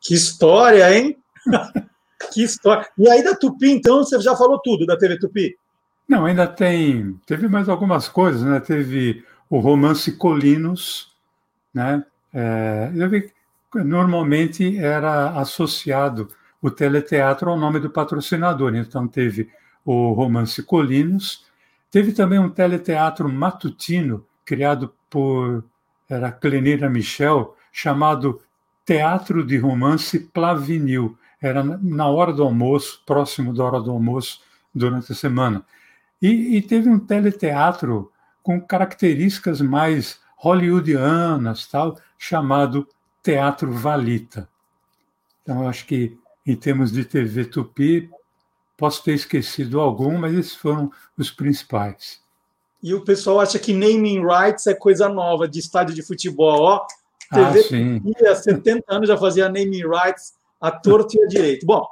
Que 0.02 0.14
história, 0.14 0.92
hein? 0.92 1.16
que 2.32 2.42
história. 2.42 2.86
E 2.98 3.08
aí 3.08 3.22
da 3.22 3.34
Tupi, 3.34 3.70
então, 3.70 3.98
você 3.98 4.20
já 4.20 4.36
falou 4.36 4.60
tudo 4.60 4.86
da 4.86 4.96
TV 4.96 5.18
Tupi? 5.18 5.56
Não, 6.08 6.24
ainda 6.24 6.46
tem. 6.46 7.18
Teve 7.26 7.48
mais 7.48 7.68
algumas 7.68 8.08
coisas, 8.08 8.42
né? 8.42 8.60
Teve 8.60 9.24
o 9.50 9.58
romance 9.58 10.12
Colinos, 10.12 11.14
né? 11.74 12.04
É, 12.32 12.90
normalmente 13.74 14.78
era 14.78 15.30
associado 15.38 16.28
o 16.60 16.70
teleteatro 16.70 17.50
ao 17.50 17.58
nome 17.58 17.78
do 17.78 17.90
patrocinador, 17.90 18.74
então 18.74 19.06
teve 19.06 19.50
o 19.84 20.12
romance 20.12 20.62
Colinos, 20.62 21.46
teve 21.90 22.12
também 22.12 22.38
um 22.38 22.48
teleteatro 22.48 23.28
matutino 23.28 24.26
criado 24.44 24.92
por 25.08 25.64
era 26.08 26.30
Clenira 26.30 26.88
Michel, 26.88 27.56
chamado 27.72 28.40
Teatro 28.84 29.44
de 29.44 29.56
Romance 29.58 30.18
Plavinil. 30.18 31.18
Era 31.40 31.62
na 31.62 32.08
hora 32.08 32.32
do 32.32 32.42
almoço, 32.42 33.02
próximo 33.04 33.54
da 33.54 33.64
hora 33.64 33.80
do 33.80 33.90
almoço, 33.90 34.40
durante 34.74 35.12
a 35.12 35.14
semana. 35.14 35.64
E, 36.20 36.56
e 36.56 36.62
teve 36.62 36.88
um 36.88 36.98
teleteatro 36.98 38.10
com 38.42 38.60
características 38.60 39.60
mais 39.60 40.20
hollywoodianas, 40.36 41.66
tal, 41.66 41.98
chamado 42.18 42.86
Teatro 43.22 43.72
Valita. 43.72 44.48
Então, 45.42 45.68
acho 45.68 45.86
que, 45.86 46.18
em 46.46 46.56
termos 46.56 46.92
de 46.92 47.04
TV 47.04 47.44
Tupi, 47.44 48.10
posso 48.76 49.02
ter 49.02 49.14
esquecido 49.14 49.80
algum, 49.80 50.18
mas 50.18 50.34
esses 50.34 50.54
foram 50.54 50.90
os 51.16 51.30
principais. 51.30 52.20
E 52.82 52.94
o 52.94 53.02
pessoal 53.02 53.40
acha 53.40 53.58
que 53.58 53.72
naming 53.72 54.24
rights 54.24 54.66
é 54.66 54.74
coisa 54.74 55.08
nova 55.08 55.48
de 55.48 55.58
estádio 55.58 55.94
de 55.94 56.02
futebol. 56.02 56.62
Ó, 56.62 56.86
TV 57.32 57.58
ah, 57.58 57.62
sim. 57.62 58.00
Tupi, 58.00 58.26
há 58.26 58.34
70 58.36 58.84
anos 58.88 59.08
já 59.08 59.16
fazia 59.16 59.48
naming 59.48 59.82
rights 59.82 60.34
à 60.60 60.70
torta 60.70 61.16
e 61.16 61.22
à 61.22 61.26
direito. 61.26 61.66
Bom, 61.66 61.84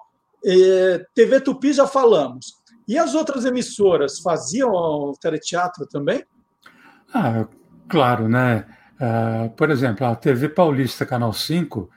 eh, 0.45 1.05
TV 1.15 1.41
Tupi 1.41 1.73
já 1.73 1.87
falamos. 1.87 2.63
E 2.87 2.99
as 2.99 3.15
outras 3.15 3.45
emissoras 3.45 4.21
faziam 4.21 5.13
teleteatro 5.21 5.87
também? 5.87 6.25
Ah, 7.13 7.47
claro, 7.89 8.29
né? 8.29 8.67
Uh, 8.95 9.51
por 9.51 9.71
exemplo, 9.71 10.07
a 10.07 10.15
TV 10.15 10.49
Paulista 10.49 11.07
Canal 11.07 11.33
5, 11.33 11.89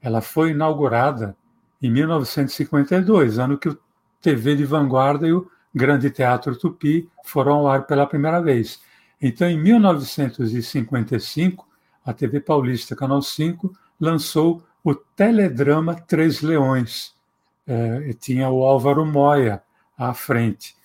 ela 0.00 0.20
foi 0.20 0.52
inaugurada 0.52 1.36
em 1.82 1.90
1952, 1.90 3.38
ano 3.38 3.58
que 3.58 3.68
o 3.68 3.78
TV 4.20 4.56
de 4.56 4.64
Vanguarda 4.64 5.26
e 5.26 5.32
o 5.32 5.50
Grande 5.74 6.10
Teatro 6.10 6.56
Tupi 6.56 7.08
foram 7.24 7.54
ao 7.54 7.68
ar 7.68 7.86
pela 7.86 8.06
primeira 8.06 8.40
vez. 8.40 8.80
Então, 9.20 9.48
em 9.48 9.60
1955, 9.60 11.66
a 12.04 12.12
TV 12.12 12.40
Paulista, 12.40 12.96
Canal 12.96 13.20
5, 13.20 13.72
lançou 14.00 14.62
o 14.86 14.94
teledrama 14.94 15.96
Três 15.96 16.42
Leões. 16.42 17.12
É, 17.66 18.12
tinha 18.20 18.48
o 18.48 18.64
Álvaro 18.64 19.04
Moya 19.04 19.60
à 19.98 20.14
frente. 20.14 20.76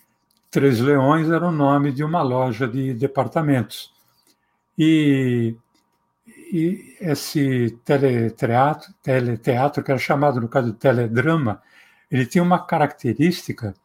Três 0.50 0.80
Leões 0.80 1.30
era 1.30 1.48
o 1.48 1.52
nome 1.52 1.92
de 1.92 2.04
uma 2.04 2.24
loja 2.24 2.68
de 2.68 2.96
departamentos. 2.96 3.94
E, 4.76 5.56
e 6.52 6.98
esse 7.00 7.78
teleteatro, 7.86 8.92
teleteatro, 9.04 9.84
que 9.84 9.92
era 9.92 10.00
chamado, 10.00 10.42
no 10.42 10.50
caso, 10.50 10.72
de 10.72 10.80
teledrama, 10.80 11.62
ele 12.10 12.26
tinha 12.26 12.44
uma 12.44 12.58
característica 12.58 13.76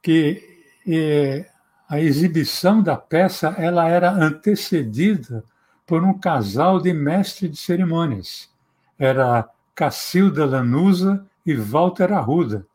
que 0.00 0.42
é, 0.88 1.50
a 1.86 2.00
exibição 2.00 2.82
da 2.82 2.96
peça 2.96 3.54
ela 3.58 3.86
era 3.90 4.10
antecedida 4.10 5.44
por 5.86 6.02
um 6.02 6.18
casal 6.18 6.80
de 6.80 6.94
mestre 6.94 7.46
de 7.46 7.58
cerimônias. 7.58 8.53
Era 8.98 9.48
Cacilda 9.74 10.44
Lanusa 10.44 11.26
e 11.44 11.54
Walter 11.54 12.12
Arruda. 12.12 12.66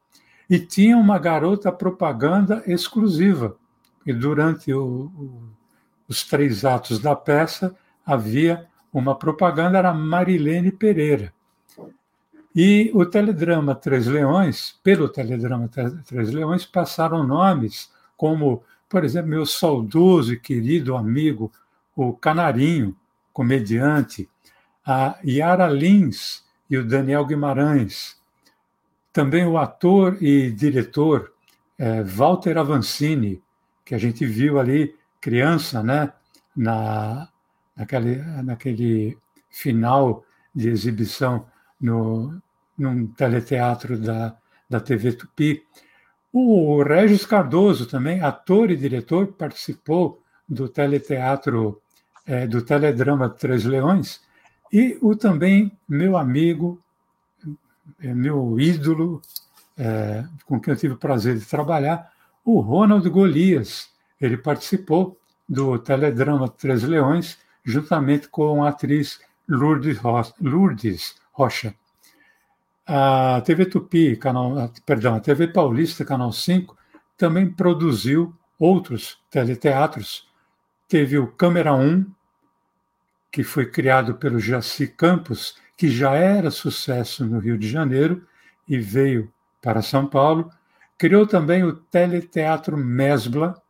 E 0.49 0.59
tinha 0.59 0.97
uma 0.97 1.19
garota 1.19 1.71
propaganda 1.71 2.63
exclusiva. 2.65 3.55
E 4.05 4.11
durante 4.11 4.73
o, 4.73 5.11
o, 5.15 5.43
os 6.07 6.23
três 6.23 6.65
atos 6.65 6.99
da 6.99 7.15
peça 7.15 7.75
havia 8.05 8.67
uma 8.91 9.15
propaganda, 9.15 9.77
era 9.77 9.93
Marilene 9.93 10.71
Pereira. 10.71 11.31
E 12.55 12.91
o 12.95 13.05
teledrama 13.05 13.75
Três 13.75 14.07
Leões, 14.07 14.79
pelo 14.83 15.07
teledrama 15.07 15.69
Três 16.05 16.31
Leões, 16.31 16.65
passaram 16.65 17.23
nomes 17.23 17.91
como, 18.17 18.63
por 18.89 19.05
exemplo, 19.05 19.29
meu 19.29 19.45
saudoso 19.45 20.33
e 20.33 20.39
querido 20.39 20.97
amigo, 20.97 21.51
o 21.95 22.13
Canarinho, 22.13 22.95
comediante, 23.31 24.27
a 24.85 25.17
Yara 25.25 25.67
Lins 25.67 26.43
e 26.69 26.77
o 26.77 26.87
Daniel 26.87 27.25
Guimarães. 27.25 28.17
Também 29.11 29.45
o 29.45 29.57
ator 29.57 30.21
e 30.21 30.51
diretor 30.51 31.33
é, 31.77 32.03
Walter 32.03 32.57
Avancini, 32.57 33.41
que 33.83 33.95
a 33.95 33.97
gente 33.97 34.25
viu 34.25 34.59
ali 34.59 34.95
criança, 35.19 35.81
né, 35.81 36.13
na, 36.55 37.27
naquele, 37.75 38.17
naquele 38.43 39.17
final 39.49 40.23
de 40.53 40.69
exibição 40.69 41.45
no, 41.79 42.41
num 42.77 43.07
teleteatro 43.07 43.97
da, 43.97 44.35
da 44.69 44.79
TV 44.79 45.13
Tupi. 45.13 45.63
O 46.31 46.83
Regis 46.83 47.25
Cardoso 47.25 47.87
também, 47.87 48.21
ator 48.21 48.69
e 48.69 48.77
diretor, 48.77 49.27
participou 49.33 50.21
do 50.47 50.69
teleteatro, 50.69 51.81
é, 52.25 52.45
do 52.45 52.61
teledrama 52.61 53.29
Três 53.29 53.63
Leões, 53.65 54.21
e 54.71 54.97
o 55.01 55.15
também 55.15 55.71
meu 55.87 56.15
amigo, 56.15 56.79
é, 57.99 58.13
meu 58.13 58.59
ídolo, 58.59 59.21
é, 59.77 60.25
com 60.45 60.59
quem 60.59 60.73
eu 60.73 60.79
tive 60.79 60.93
o 60.93 60.97
prazer 60.97 61.37
de 61.37 61.45
trabalhar, 61.45 62.11
o 62.43 62.59
Ronald 62.59 63.07
Golias. 63.09 63.89
Ele 64.19 64.37
participou 64.37 65.17
do 65.47 65.79
teledrama 65.79 66.49
Três 66.49 66.83
Leões, 66.83 67.37
juntamente 67.63 68.27
com 68.27 68.63
a 68.63 68.69
atriz 68.69 69.19
Lourdes 69.47 69.99
Rocha. 71.31 71.73
A 72.85 73.41
TV 73.45 73.65
Tupi, 73.65 74.15
canal, 74.15 74.71
perdão, 74.85 75.15
a 75.15 75.19
TV 75.19 75.47
Paulista, 75.47 76.03
Canal 76.03 76.31
5, 76.31 76.75
também 77.17 77.49
produziu 77.49 78.33
outros 78.57 79.19
teleteatros. 79.29 80.27
Teve 80.87 81.17
o 81.17 81.27
Câmera 81.27 81.73
1, 81.73 82.05
que 83.31 83.43
foi 83.43 83.65
criado 83.65 84.15
pelo 84.15 84.39
Jaci 84.39 84.87
Campos, 84.87 85.55
que 85.77 85.89
já 85.89 86.13
era 86.15 86.51
sucesso 86.51 87.25
no 87.25 87.39
Rio 87.39 87.57
de 87.57 87.69
Janeiro 87.69 88.25
e 88.67 88.77
veio 88.77 89.31
para 89.61 89.81
São 89.81 90.05
Paulo. 90.05 90.49
Criou 90.97 91.25
também 91.25 91.63
o 91.63 91.73
Teleteatro 91.73 92.75
Mesbla 92.77 93.61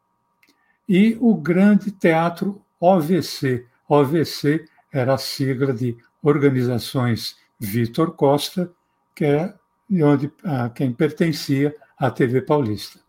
e 0.88 1.18
o 1.20 1.36
Grande 1.36 1.92
Teatro 1.92 2.62
OVC. 2.80 3.66
OVC 3.88 4.66
era 4.92 5.14
a 5.14 5.18
sigla 5.18 5.74
de 5.74 5.96
Organizações 6.24 7.38
Vitor 7.60 8.12
Costa, 8.12 8.72
que 9.14 9.26
é 9.26 9.54
onde 10.04 10.32
a 10.44 10.70
quem 10.70 10.92
pertencia 10.92 11.76
à 11.98 12.10
TV 12.10 12.42
Paulista. 12.42 13.00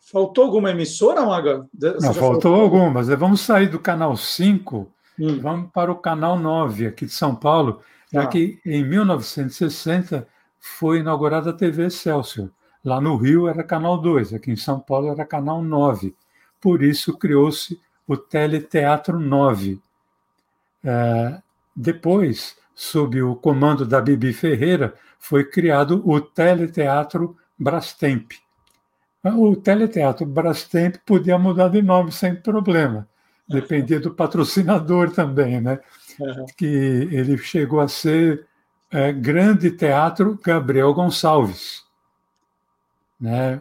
Faltou 0.00 0.44
alguma 0.44 0.70
emissora, 0.70 1.24
Maga? 1.24 1.66
Você 1.72 2.06
Não, 2.06 2.14
faltou 2.14 2.40
falou... 2.40 2.60
algumas. 2.62 3.08
Vamos 3.08 3.40
sair 3.42 3.68
do 3.68 3.78
canal 3.78 4.16
5, 4.16 4.90
hum. 5.20 5.40
vamos 5.40 5.70
para 5.72 5.92
o 5.92 5.96
canal 5.96 6.38
9, 6.38 6.86
aqui 6.86 7.06
de 7.06 7.12
São 7.12 7.34
Paulo, 7.34 7.80
já 8.12 8.22
ah. 8.22 8.26
que 8.26 8.60
em 8.64 8.84
1960 8.84 10.26
foi 10.58 10.98
inaugurada 10.98 11.50
a 11.50 11.54
TV 11.54 11.86
Excelsior. 11.86 12.50
Lá 12.84 13.00
no 13.00 13.16
Rio 13.16 13.46
era 13.46 13.62
canal 13.62 13.98
2, 13.98 14.34
aqui 14.34 14.50
em 14.50 14.56
São 14.56 14.80
Paulo 14.80 15.08
era 15.08 15.24
canal 15.24 15.62
9. 15.62 16.14
Por 16.60 16.82
isso 16.82 17.16
criou-se 17.16 17.80
o 18.06 18.16
Teleteatro 18.16 19.20
9. 19.20 19.80
É, 20.82 21.40
depois, 21.76 22.56
sob 22.74 23.20
o 23.22 23.36
comando 23.36 23.84
da 23.86 24.00
Bibi 24.00 24.32
Ferreira, 24.32 24.94
foi 25.18 25.44
criado 25.44 26.02
o 26.04 26.20
Teleteatro 26.20 27.36
Brastemp. 27.58 28.32
O 29.22 29.54
Teleteatro 29.54 30.24
Brastemp 30.24 30.96
podia 31.04 31.38
mudar 31.38 31.68
de 31.68 31.82
nome 31.82 32.10
sem 32.10 32.34
problema, 32.34 33.06
dependia 33.50 33.98
do 33.98 34.14
patrocinador 34.14 35.10
também, 35.10 35.60
né? 35.60 35.80
Uhum. 36.18 36.46
Que 36.56 36.66
ele 37.10 37.36
chegou 37.38 37.80
a 37.80 37.88
ser 37.88 38.46
é, 38.90 39.12
Grande 39.12 39.70
Teatro 39.70 40.38
Gabriel 40.42 40.94
Gonçalves. 40.94 41.82
Né? 43.20 43.60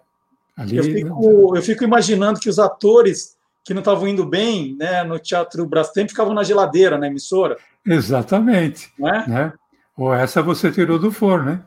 Ali... 0.56 0.78
Eu, 0.78 0.84
fico, 0.84 1.56
eu 1.58 1.62
fico 1.62 1.84
imaginando 1.84 2.40
que 2.40 2.50
os 2.50 2.60
atores 2.60 3.38
que 3.64 3.74
não 3.74 3.82
estavam 3.82 4.08
indo 4.08 4.26
bem 4.26 4.76
né, 4.78 5.04
no 5.04 5.20
Teatro 5.20 5.66
Brastemp 5.66 6.10
ficavam 6.10 6.34
na 6.34 6.44
geladeira, 6.44 6.98
na 6.98 7.08
emissora. 7.08 7.58
Exatamente. 7.86 8.92
É? 9.00 9.30
Né? 9.30 9.54
Ou 9.96 10.14
essa 10.14 10.42
você 10.42 10.72
tirou 10.72 10.98
do 10.98 11.12
forno, 11.12 11.46
né? 11.52 11.64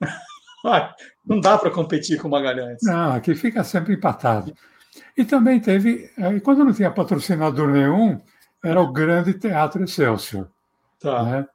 não 1.24 1.40
dá 1.40 1.56
para 1.56 1.70
competir 1.70 2.20
com 2.20 2.28
o 2.28 2.30
Magalhães. 2.30 2.78
Não, 2.82 3.12
aqui 3.12 3.34
fica 3.34 3.62
sempre 3.64 3.94
empatado. 3.94 4.52
E 5.16 5.24
também 5.24 5.60
teve, 5.60 6.10
eh, 6.18 6.40
quando 6.40 6.64
não 6.64 6.72
tinha 6.72 6.90
patrocinador 6.90 7.68
nenhum, 7.68 8.20
era 8.62 8.80
o 8.80 8.92
Grande 8.92 9.34
Teatro 9.34 9.82
Excelsior. 9.84 10.48
Tá. 11.00 11.22
Né? 11.22 11.46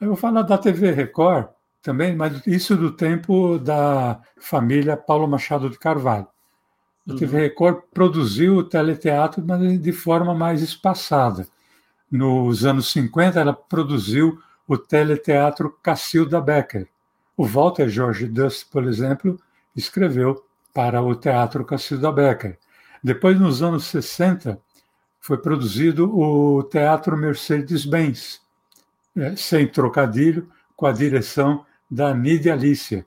Eu 0.00 0.08
vou 0.08 0.16
falar 0.16 0.42
da 0.42 0.58
TV 0.58 0.90
Record 0.90 1.48
também, 1.82 2.16
mas 2.16 2.46
isso 2.46 2.76
do 2.76 2.90
tempo 2.90 3.58
da 3.58 4.20
família 4.38 4.96
Paulo 4.96 5.28
Machado 5.28 5.70
de 5.70 5.78
Carvalho. 5.78 6.26
A 7.06 7.12
uhum. 7.12 7.18
TV 7.18 7.40
Record 7.40 7.82
produziu 7.92 8.56
o 8.56 8.64
teleteatro, 8.64 9.44
mas 9.46 9.80
de 9.80 9.92
forma 9.92 10.34
mais 10.34 10.62
espaçada. 10.62 11.46
Nos 12.10 12.64
anos 12.64 12.90
50, 12.90 13.40
ela 13.40 13.52
produziu 13.52 14.38
o 14.66 14.78
teleteatro 14.78 15.76
Cacilda 15.82 16.40
Becker. 16.40 16.88
O 17.36 17.44
Walter 17.44 17.88
George 17.88 18.26
Dust, 18.26 18.70
por 18.70 18.84
exemplo, 18.84 19.38
escreveu 19.76 20.43
para 20.74 21.00
o 21.00 21.14
Teatro 21.14 21.64
Cacilda 21.64 22.12
Becker. 22.12 22.58
Depois, 23.02 23.38
nos 23.38 23.62
anos 23.62 23.84
60, 23.84 24.58
foi 25.20 25.38
produzido 25.38 26.14
o 26.14 26.62
Teatro 26.64 27.16
Mercedes-Benz, 27.16 28.42
é, 29.16 29.36
sem 29.36 29.66
trocadilho, 29.66 30.50
com 30.76 30.86
a 30.86 30.92
direção 30.92 31.64
da 31.90 32.12
Nídia 32.12 32.52
Alicia. 32.52 33.06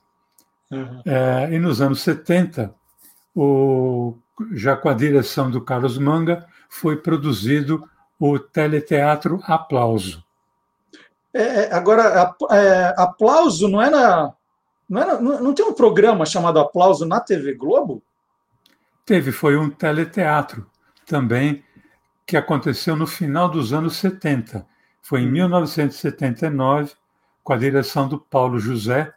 Uhum. 0.71 1.01
É, 1.05 1.53
e 1.53 1.59
nos 1.59 1.81
anos 1.81 2.01
70, 2.01 2.73
o, 3.35 4.15
já 4.53 4.75
com 4.75 4.89
a 4.89 4.93
direção 4.93 5.51
do 5.51 5.61
Carlos 5.61 5.97
Manga, 5.97 6.47
foi 6.69 6.95
produzido 6.95 7.87
o 8.19 8.39
teleteatro 8.39 9.41
Aplauso. 9.43 10.25
É, 11.33 11.41
é, 11.41 11.73
agora, 11.73 12.35
é, 12.51 12.93
aplauso 12.97 13.67
não 13.67 13.81
era, 13.81 14.33
não 14.89 15.01
era. 15.01 15.21
Não 15.21 15.53
tem 15.53 15.65
um 15.65 15.73
programa 15.73 16.25
chamado 16.25 16.59
Aplauso 16.59 17.05
na 17.05 17.19
TV 17.19 17.53
Globo? 17.53 18.01
Teve, 19.05 19.31
foi 19.31 19.57
um 19.57 19.69
teleteatro 19.69 20.65
também 21.05 21.63
que 22.25 22.35
aconteceu 22.35 22.95
no 22.95 23.07
final 23.07 23.49
dos 23.49 23.71
anos 23.71 23.95
70. 23.97 24.67
Foi 25.01 25.21
em 25.21 25.31
1979, 25.31 26.91
hum. 26.91 26.95
com 27.43 27.53
a 27.53 27.57
direção 27.57 28.07
do 28.07 28.19
Paulo 28.19 28.59
José, 28.59 29.13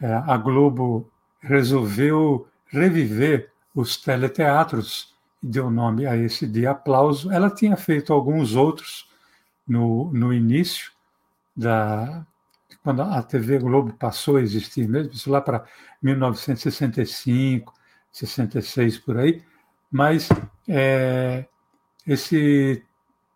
é, 0.00 0.14
a 0.14 0.36
Globo 0.36 1.08
resolveu 1.40 2.48
reviver 2.66 3.52
os 3.74 3.96
teleteatros 3.96 5.14
e 5.42 5.46
deu 5.46 5.70
nome 5.70 6.06
a 6.06 6.16
esse 6.16 6.46
de 6.46 6.66
aplauso. 6.66 7.30
Ela 7.30 7.50
tinha 7.50 7.76
feito 7.76 8.12
alguns 8.12 8.56
outros 8.56 9.08
no, 9.66 10.12
no 10.12 10.32
início, 10.32 10.90
da 11.56 12.26
quando 12.82 13.02
a 13.02 13.22
TV 13.22 13.58
Globo 13.58 13.92
passou 13.94 14.36
a 14.36 14.42
existir 14.42 14.88
mesmo, 14.88 15.12
isso 15.12 15.30
lá 15.30 15.40
para 15.40 15.64
1965, 16.02 17.72
66 18.10 18.98
por 18.98 19.18
aí, 19.18 19.42
mas 19.90 20.28
é, 20.68 21.44
esse 22.06 22.84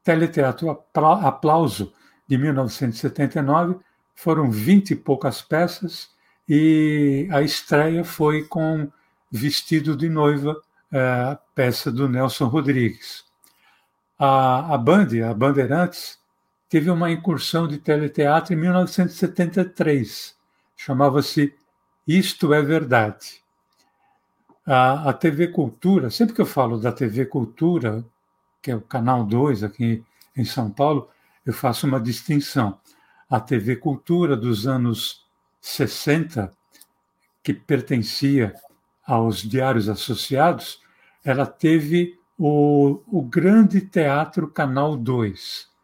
teleteatro 0.02 0.84
Aplauso 0.94 1.92
de 2.26 2.36
1979 2.36 3.76
foram 4.14 4.50
vinte 4.50 4.90
e 4.92 4.96
poucas 4.96 5.42
peças 5.42 6.10
e 6.48 7.28
a 7.30 7.42
estreia 7.42 8.04
foi 8.04 8.44
com 8.44 8.90
Vestido 9.30 9.96
de 9.96 10.08
Noiva, 10.08 10.60
é, 10.92 11.36
peça 11.54 11.90
do 11.90 12.08
Nelson 12.08 12.46
Rodrigues. 12.46 13.24
A, 14.18 14.74
a 14.74 14.78
Band, 14.78 15.08
a 15.28 15.34
Bandeirantes, 15.34 16.18
teve 16.68 16.90
uma 16.90 17.10
incursão 17.10 17.68
de 17.68 17.78
teleteatro 17.78 18.52
em 18.52 18.56
1973, 18.56 20.36
chamava-se 20.76 21.54
Isto 22.06 22.52
é 22.52 22.62
Verdade. 22.62 23.42
A, 24.66 25.10
a 25.10 25.12
TV 25.12 25.48
Cultura, 25.48 26.10
sempre 26.10 26.34
que 26.34 26.40
eu 26.40 26.46
falo 26.46 26.78
da 26.78 26.90
TV 26.90 27.26
Cultura, 27.26 28.04
que 28.60 28.70
é 28.70 28.76
o 28.76 28.80
canal 28.80 29.24
2 29.24 29.62
aqui 29.62 30.04
em 30.36 30.44
São 30.44 30.70
Paulo, 30.70 31.08
eu 31.44 31.52
faço 31.52 31.86
uma 31.86 32.00
distinção. 32.00 32.78
A 33.30 33.38
TV 33.38 33.76
Cultura 33.76 34.36
dos 34.36 34.66
anos 34.66 35.24
60, 35.60 36.52
que 37.42 37.54
pertencia 37.54 38.52
aos 39.06 39.40
Diários 39.42 39.88
Associados, 39.88 40.80
ela 41.24 41.46
teve 41.46 42.18
o, 42.36 43.00
o 43.06 43.22
Grande 43.22 43.80
Teatro 43.80 44.48
Canal 44.48 44.96
2. 44.96 45.75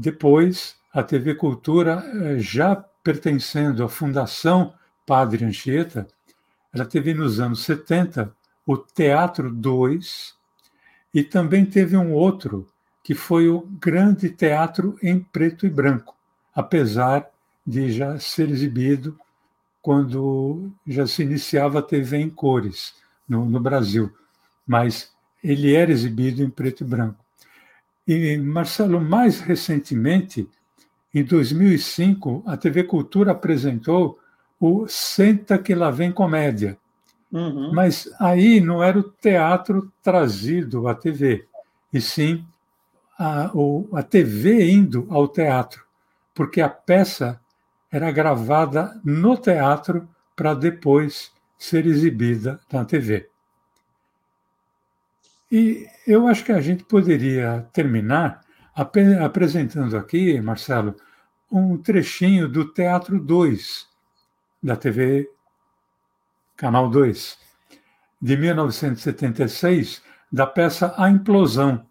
Depois, 0.00 0.76
a 0.94 1.02
TV 1.02 1.34
Cultura, 1.34 2.02
eh, 2.14 2.38
já 2.38 2.74
pertencendo 2.74 3.84
à 3.84 3.88
Fundação 3.88 4.72
Padre 5.04 5.44
Anchieta, 5.44 6.08
ela 6.72 6.86
teve 6.86 7.12
nos 7.12 7.38
anos 7.38 7.62
70 7.64 8.34
o 8.66 8.78
Teatro 8.78 9.52
2 9.52 10.34
e 11.12 11.22
também 11.22 11.66
teve 11.66 11.98
um 11.98 12.14
outro 12.14 12.66
que 13.04 13.14
foi 13.14 13.50
o 13.50 13.60
Grande 13.78 14.30
Teatro 14.30 14.96
em 15.02 15.20
Preto 15.20 15.66
e 15.66 15.68
Branco, 15.68 16.16
apesar 16.54 17.28
de 17.66 17.92
já 17.92 18.18
ser 18.18 18.48
exibido 18.48 19.20
quando 19.82 20.72
já 20.86 21.06
se 21.06 21.20
iniciava 21.22 21.80
a 21.80 21.82
TV 21.82 22.16
em 22.16 22.30
cores 22.30 22.94
no, 23.28 23.44
no 23.44 23.60
Brasil, 23.60 24.10
mas 24.66 25.12
ele 25.44 25.74
era 25.74 25.92
exibido 25.92 26.42
em 26.42 26.48
preto 26.48 26.84
e 26.84 26.86
branco. 26.86 27.22
E, 28.12 28.36
Marcelo, 28.38 29.00
mais 29.00 29.38
recentemente, 29.38 30.48
em 31.14 31.22
2005, 31.22 32.42
a 32.44 32.56
TV 32.56 32.82
Cultura 32.82 33.30
apresentou 33.30 34.18
o 34.58 34.88
Senta 34.88 35.56
que 35.56 35.76
lá 35.76 35.92
vem 35.92 36.10
comédia. 36.10 36.76
Uhum. 37.30 37.72
Mas 37.72 38.12
aí 38.18 38.60
não 38.60 38.82
era 38.82 38.98
o 38.98 39.04
teatro 39.04 39.92
trazido 40.02 40.88
à 40.88 40.94
TV, 40.96 41.46
e 41.92 42.00
sim 42.00 42.44
a, 43.16 43.52
a 43.94 44.02
TV 44.02 44.72
indo 44.72 45.06
ao 45.08 45.28
teatro, 45.28 45.84
porque 46.34 46.60
a 46.60 46.68
peça 46.68 47.40
era 47.92 48.10
gravada 48.10 49.00
no 49.04 49.36
teatro 49.36 50.08
para 50.34 50.52
depois 50.52 51.30
ser 51.56 51.86
exibida 51.86 52.58
na 52.72 52.84
TV. 52.84 53.29
E 55.50 55.88
eu 56.06 56.28
acho 56.28 56.44
que 56.44 56.52
a 56.52 56.60
gente 56.60 56.84
poderia 56.84 57.68
terminar 57.72 58.40
ap 58.74 58.96
apresentando 59.20 59.96
aqui, 59.96 60.40
Marcelo, 60.40 60.94
um 61.50 61.76
trechinho 61.76 62.48
do 62.48 62.72
Teatro 62.72 63.18
2, 63.18 63.88
da 64.62 64.76
TV 64.76 65.28
Canal 66.56 66.88
2, 66.88 67.36
de 68.22 68.36
1976, 68.36 70.02
da 70.30 70.46
peça 70.46 70.94
A 70.96 71.10
Implosão, 71.10 71.84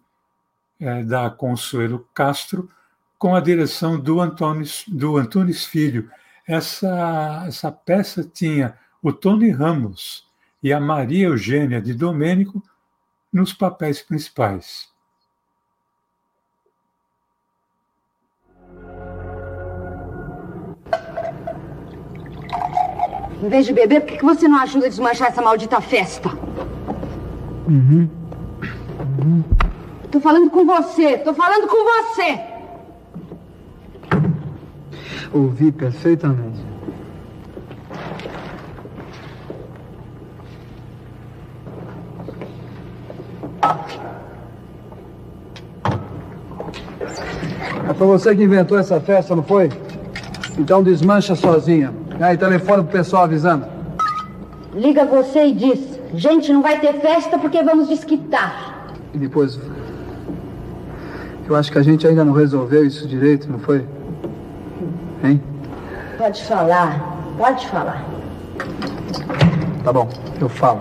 é, 0.78 1.02
da 1.02 1.28
Consuelo 1.28 2.08
Castro, 2.14 2.70
com 3.18 3.34
a 3.34 3.40
direção 3.40 4.00
do 4.00 4.20
Antunes, 4.22 4.84
do 4.88 5.18
Antunes 5.18 5.66
Filho. 5.66 6.10
Essa, 6.46 7.44
essa 7.46 7.70
peça 7.70 8.24
tinha 8.24 8.78
o 9.02 9.12
Tony 9.12 9.50
Ramos 9.50 10.26
e 10.62 10.72
a 10.72 10.80
Maria 10.80 11.26
Eugênia 11.26 11.82
de 11.82 11.92
Domênico 11.92 12.62
nos 13.32 13.52
papéis 13.52 14.02
principais. 14.02 14.88
Em 23.42 23.48
vez 23.48 23.64
de 23.64 23.72
beber, 23.72 24.02
por 24.02 24.18
que 24.18 24.24
você 24.24 24.46
não 24.46 24.58
ajuda 24.58 24.86
a 24.86 24.88
desmanchar 24.88 25.28
essa 25.28 25.40
maldita 25.40 25.80
festa? 25.80 26.28
Uhum. 27.66 28.08
Uhum. 29.18 29.44
Tô 30.10 30.20
falando 30.20 30.50
com 30.50 30.66
você, 30.66 31.18
tô 31.18 31.32
falando 31.32 31.66
com 31.66 31.84
você! 31.84 32.38
Ouvi 35.32 35.72
perfeitamente. 35.72 36.69
Foi 48.00 48.06
você 48.06 48.34
que 48.34 48.42
inventou 48.42 48.78
essa 48.78 48.98
festa, 48.98 49.36
não 49.36 49.42
foi? 49.42 49.68
Então 50.58 50.82
desmancha 50.82 51.34
sozinha. 51.34 51.92
Aí, 52.18 52.34
telefone 52.34 52.82
pro 52.84 52.92
pessoal 52.92 53.24
avisando. 53.24 53.66
Liga 54.74 55.04
você 55.04 55.48
e 55.48 55.52
diz: 55.52 56.00
gente, 56.14 56.50
não 56.50 56.62
vai 56.62 56.80
ter 56.80 56.94
festa 56.94 57.38
porque 57.38 57.62
vamos 57.62 57.88
desquitar. 57.88 58.94
E 59.12 59.18
depois. 59.18 59.60
Eu 61.46 61.54
acho 61.54 61.70
que 61.70 61.76
a 61.76 61.82
gente 61.82 62.06
ainda 62.06 62.24
não 62.24 62.32
resolveu 62.32 62.86
isso 62.86 63.06
direito, 63.06 63.52
não 63.52 63.58
foi? 63.58 63.84
Hein? 65.22 65.42
Pode 66.16 66.42
falar, 66.44 67.18
pode 67.36 67.68
falar. 67.68 68.02
Tá 69.84 69.92
bom, 69.92 70.08
eu 70.40 70.48
falo. 70.48 70.80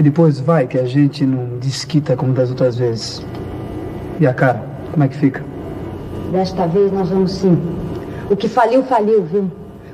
E 0.00 0.02
depois 0.02 0.40
vai 0.40 0.66
que 0.66 0.78
a 0.78 0.86
gente 0.86 1.26
não 1.26 1.58
desquita 1.58 2.16
como 2.16 2.32
das 2.32 2.48
outras 2.48 2.76
vezes. 2.76 3.22
E 4.18 4.26
a 4.26 4.32
cara, 4.32 4.62
como 4.92 5.04
é 5.04 5.08
que 5.08 5.16
fica? 5.16 5.47
Desta 6.30 6.66
vez 6.66 6.92
nós 6.92 7.08
vamos 7.08 7.32
sim. 7.32 7.58
O 8.30 8.36
que 8.36 8.48
faliu, 8.48 8.82
faliu, 8.84 9.22
viu? 9.24 9.50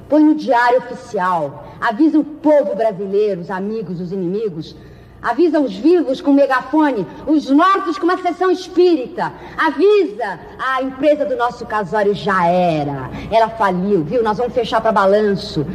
Põe 0.09 0.23
no 0.23 0.35
diário 0.35 0.79
oficial. 0.79 1.65
Avisa 1.81 2.19
o 2.19 2.25
povo 2.25 2.75
brasileiro, 2.75 3.41
os 3.41 3.51
amigos, 3.51 4.01
os 4.01 4.13
inimigos, 4.13 4.77
Avisa 5.25 5.59
os 5.59 5.75
vivos 5.75 6.21
com 6.21 6.35
megafone, 6.35 7.07
os 7.27 7.51
mortos 7.51 7.97
com 7.97 8.05
uma 8.05 8.19
sessão 8.19 8.51
espírita. 8.51 9.33
Avisa 9.57 10.39
a 10.59 10.83
empresa 10.83 11.25
do 11.25 11.35
nosso 11.35 11.65
casório 11.65 12.15
já 12.15 12.47
era. 12.47 13.11
Ela 13.31 13.49
faliu, 13.49 14.05
viu? 14.05 14.23
Nós 14.23 14.37
vamos 14.37 14.53
fechar 14.53 14.83
para 14.83 14.93
balanço. 14.93 15.67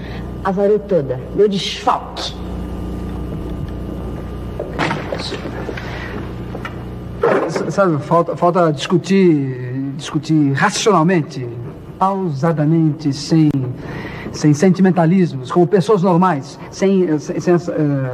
Azarou 0.43 0.78
toda. 0.78 1.19
Meu 1.34 1.50
desfalque. 1.50 2.32
Sabe, 7.69 7.98
falta, 8.04 8.38
falta 8.38 8.72
discutir, 8.72 9.69
discutir 10.00 10.54
racionalmente, 10.54 11.48
pausadamente, 11.98 13.14
sem 13.14 13.50
sem 14.32 14.54
sentimentalismos, 14.54 15.52
como 15.52 15.66
pessoas 15.68 16.04
normais, 16.04 16.60
sem, 16.70 17.18
sem, 17.20 17.40
sem, 17.40 17.56
uh, 17.56 17.60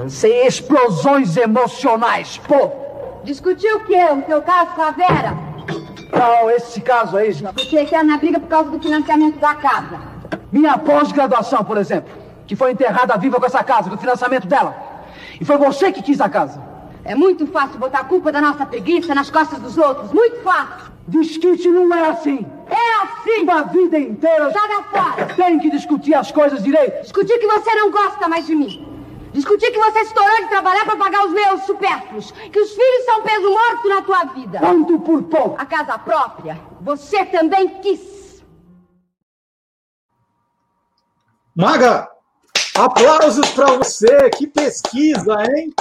sem 0.10 0.48
explosões 0.48 1.36
emocionais. 1.36 2.40
Pô! 2.48 2.72
Discutiu 3.24 3.78
o 3.78 3.80
quê? 3.82 4.02
O 4.12 4.22
teu 4.22 4.42
caso 4.42 4.72
com 4.76 4.82
a 4.82 4.92
Vera? 4.92 5.38
Não, 6.14 6.50
esse 6.52 6.80
caso 6.80 7.18
aí. 7.18 7.34
Você 7.34 7.86
quer 7.86 8.04
na 8.04 8.18
briga 8.18 8.40
por 8.40 8.48
causa 8.48 8.70
do 8.70 8.80
financiamento 8.80 9.40
da 9.40 9.56
casa. 9.56 10.00
Minha 10.52 10.78
pós-graduação, 10.78 11.64
por 11.64 11.78
exemplo, 11.78 12.12
que 12.48 12.56
foi 12.56 12.72
enterrada 12.72 13.18
viva 13.18 13.40
com 13.40 13.46
essa 13.46 13.64
casa, 13.64 13.90
com 13.90 13.96
o 13.96 14.00
financiamento 14.00 14.48
dela. 14.48 14.76
E 15.40 15.44
foi 15.44 15.58
você 15.58 15.92
que 15.92 16.02
quis 16.02 16.22
a 16.22 16.30
casa. 16.30 16.62
É 17.04 17.14
muito 17.14 17.46
fácil 17.48 17.78
botar 17.78 18.00
a 18.00 18.04
culpa 18.04 18.32
da 18.32 18.40
nossa 18.40 18.66
preguiça 18.66 19.14
nas 19.14 19.30
costas 19.30 19.60
dos 19.60 19.78
outros. 19.78 20.14
Muito 20.14 20.42
fácil. 20.44 20.95
Discute 21.08 21.68
não 21.68 21.94
é 21.94 22.10
assim. 22.10 22.46
É 22.68 23.04
assim. 23.04 23.44
Uma 23.44 23.64
vida 23.64 24.00
inteira. 24.00 24.52
Joga 24.52 24.84
fora. 24.84 25.26
Tem 25.36 25.60
que 25.60 25.70
discutir 25.70 26.16
as 26.16 26.32
coisas 26.32 26.64
direito. 26.64 27.02
Discutir 27.04 27.38
que 27.38 27.48
você 27.48 27.76
não 27.76 27.92
gosta 27.92 28.28
mais 28.28 28.48
de 28.48 28.56
mim. 28.56 28.96
Discutir 29.32 29.70
que 29.72 29.78
você 29.78 30.00
estourou 30.00 30.38
de 30.38 30.50
trabalhar 30.50 30.86
para 30.86 30.96
pagar 30.96 31.26
os 31.26 31.32
meus 31.32 31.62
supérfluos. 31.64 32.32
Que 32.32 32.60
os 32.60 32.72
filhos 32.72 33.06
são 33.06 33.22
peso 33.22 33.50
morto 33.50 33.90
na 33.90 34.02
tua 34.02 34.24
vida. 34.34 34.60
Quanto 34.60 35.00
por 35.00 35.24
pouco. 35.24 35.62
A 35.62 35.66
casa 35.66 35.98
própria. 36.00 36.60
Você 36.82 37.24
também 37.26 37.68
quis. 37.82 38.44
Maga, 41.56 42.10
aplausos 42.76 43.50
para 43.52 43.78
você. 43.78 44.30
Que 44.32 44.48
pesquisa, 44.48 45.36
hein? 45.44 45.74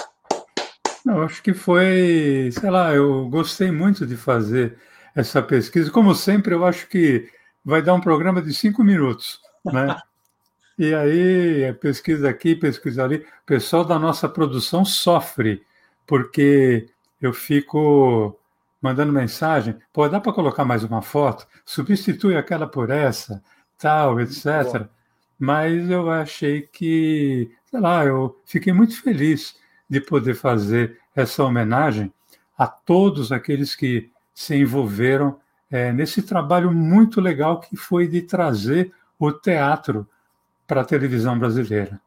Eu 1.07 1.23
acho 1.23 1.43
que 1.43 1.53
foi, 1.53 2.51
sei 2.53 2.71
lá, 2.71 2.95
eu 2.95 3.29
gostei 3.29 3.71
muito 3.71 4.07
de 4.07 4.17
fazer 4.17 4.79
essa 5.15 5.43
pesquisa. 5.43 5.91
Como 5.91 6.15
sempre, 6.15 6.55
eu 6.55 6.65
acho 6.65 6.89
que 6.89 7.31
vai 7.65 7.81
dar 7.81 7.95
um 7.95 8.01
programa 8.01 8.43
de 8.43 8.53
cinco 8.53 8.83
minutos, 8.83 9.41
né? 9.65 9.97
E 10.77 10.93
aí, 10.93 11.73
pesquisa 11.75 12.29
aqui, 12.29 12.57
pesquisa 12.57 13.05
ali. 13.05 13.19
O 13.19 13.47
pessoal 13.47 13.85
da 13.85 13.97
nossa 13.97 14.29
produção 14.29 14.85
sofre, 14.85 15.63
porque 16.05 16.89
eu 17.23 17.33
fico 17.33 18.37
mandando 18.83 19.13
mensagem, 19.13 19.79
pô, 19.93 20.09
dá 20.09 20.19
para 20.19 20.33
colocar 20.33 20.65
mais 20.65 20.83
uma 20.83 21.01
foto? 21.01 21.47
Substitui 21.65 22.37
aquela 22.37 22.67
por 22.67 22.91
essa, 22.91 23.41
tal, 23.79 24.21
etc. 24.21 24.89
Mas 25.39 25.89
eu 25.89 26.11
achei 26.11 26.63
que, 26.63 27.51
sei 27.71 27.81
lá, 27.81 28.05
eu 28.05 28.37
fiquei 28.45 28.73
muito 28.73 29.01
feliz 29.01 29.57
de 29.89 30.01
poder 30.01 30.35
fazer 30.35 30.99
essa 31.15 31.45
homenagem 31.45 32.13
a 32.59 32.67
todos 32.67 33.31
aqueles 33.31 33.77
que 33.77 34.11
se 34.35 34.57
envolveram 34.57 35.39
é, 35.71 35.93
nesse 35.93 36.21
trabalho 36.23 36.73
muito 36.73 37.21
legal 37.21 37.61
que 37.61 37.77
foi 37.77 38.09
de 38.09 38.23
trazer 38.23 38.93
o 39.19 39.33
teatro 39.33 40.07
para 40.67 40.81
a 40.81 40.85
televisão 40.85 41.39
brasileira. 41.39 42.01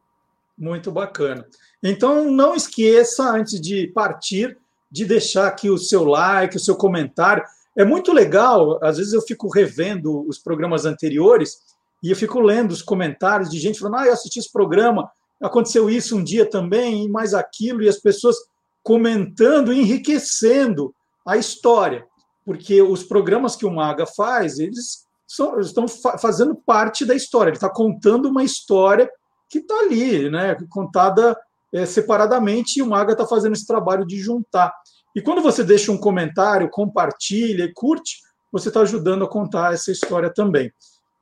Muito 0.56 0.90
bacana. 0.90 1.46
Então, 1.82 2.30
não 2.30 2.54
esqueça, 2.54 3.30
antes 3.30 3.60
de 3.60 3.86
partir, 3.88 4.58
de 4.90 5.04
deixar 5.04 5.46
aqui 5.46 5.70
o 5.70 5.78
seu 5.78 6.04
like, 6.04 6.56
o 6.56 6.60
seu 6.60 6.76
comentário. 6.76 7.44
É 7.76 7.84
muito 7.84 8.12
legal, 8.12 8.82
às 8.82 8.98
vezes 8.98 9.12
eu 9.12 9.22
fico 9.22 9.48
revendo 9.48 10.26
os 10.28 10.38
programas 10.38 10.84
anteriores 10.84 11.58
e 12.02 12.10
eu 12.10 12.16
fico 12.16 12.40
lendo 12.40 12.72
os 12.72 12.82
comentários 12.82 13.48
de 13.50 13.58
gente 13.58 13.78
falando: 13.78 13.98
ah, 13.98 14.06
eu 14.06 14.12
assisti 14.12 14.40
esse 14.40 14.52
programa, 14.52 15.10
aconteceu 15.40 15.88
isso 15.88 16.16
um 16.16 16.24
dia 16.24 16.48
também, 16.48 17.04
e 17.04 17.08
mais 17.08 17.34
aquilo, 17.34 17.82
e 17.82 17.88
as 17.88 17.98
pessoas 17.98 18.36
comentando, 18.82 19.72
enriquecendo 19.72 20.92
a 21.24 21.36
história. 21.36 22.06
Porque 22.48 22.80
os 22.80 23.04
programas 23.04 23.54
que 23.56 23.66
o 23.66 23.70
Maga 23.70 24.06
faz, 24.06 24.58
eles 24.58 25.06
são, 25.26 25.60
estão 25.60 25.86
fa 25.86 26.16
fazendo 26.16 26.54
parte 26.54 27.04
da 27.04 27.14
história. 27.14 27.50
Ele 27.50 27.58
está 27.58 27.68
contando 27.68 28.30
uma 28.30 28.42
história 28.42 29.06
que 29.50 29.58
está 29.58 29.74
ali, 29.80 30.30
né, 30.30 30.56
contada 30.70 31.38
é, 31.70 31.84
separadamente, 31.84 32.78
e 32.78 32.82
o 32.82 32.86
Maga 32.86 33.12
está 33.12 33.26
fazendo 33.26 33.52
esse 33.52 33.66
trabalho 33.66 34.06
de 34.06 34.18
juntar. 34.18 34.72
E 35.14 35.20
quando 35.20 35.42
você 35.42 35.62
deixa 35.62 35.92
um 35.92 35.98
comentário, 35.98 36.70
compartilha 36.70 37.64
e 37.64 37.72
curte, 37.74 38.16
você 38.50 38.68
está 38.68 38.80
ajudando 38.80 39.26
a 39.26 39.28
contar 39.28 39.74
essa 39.74 39.92
história 39.92 40.32
também. 40.32 40.72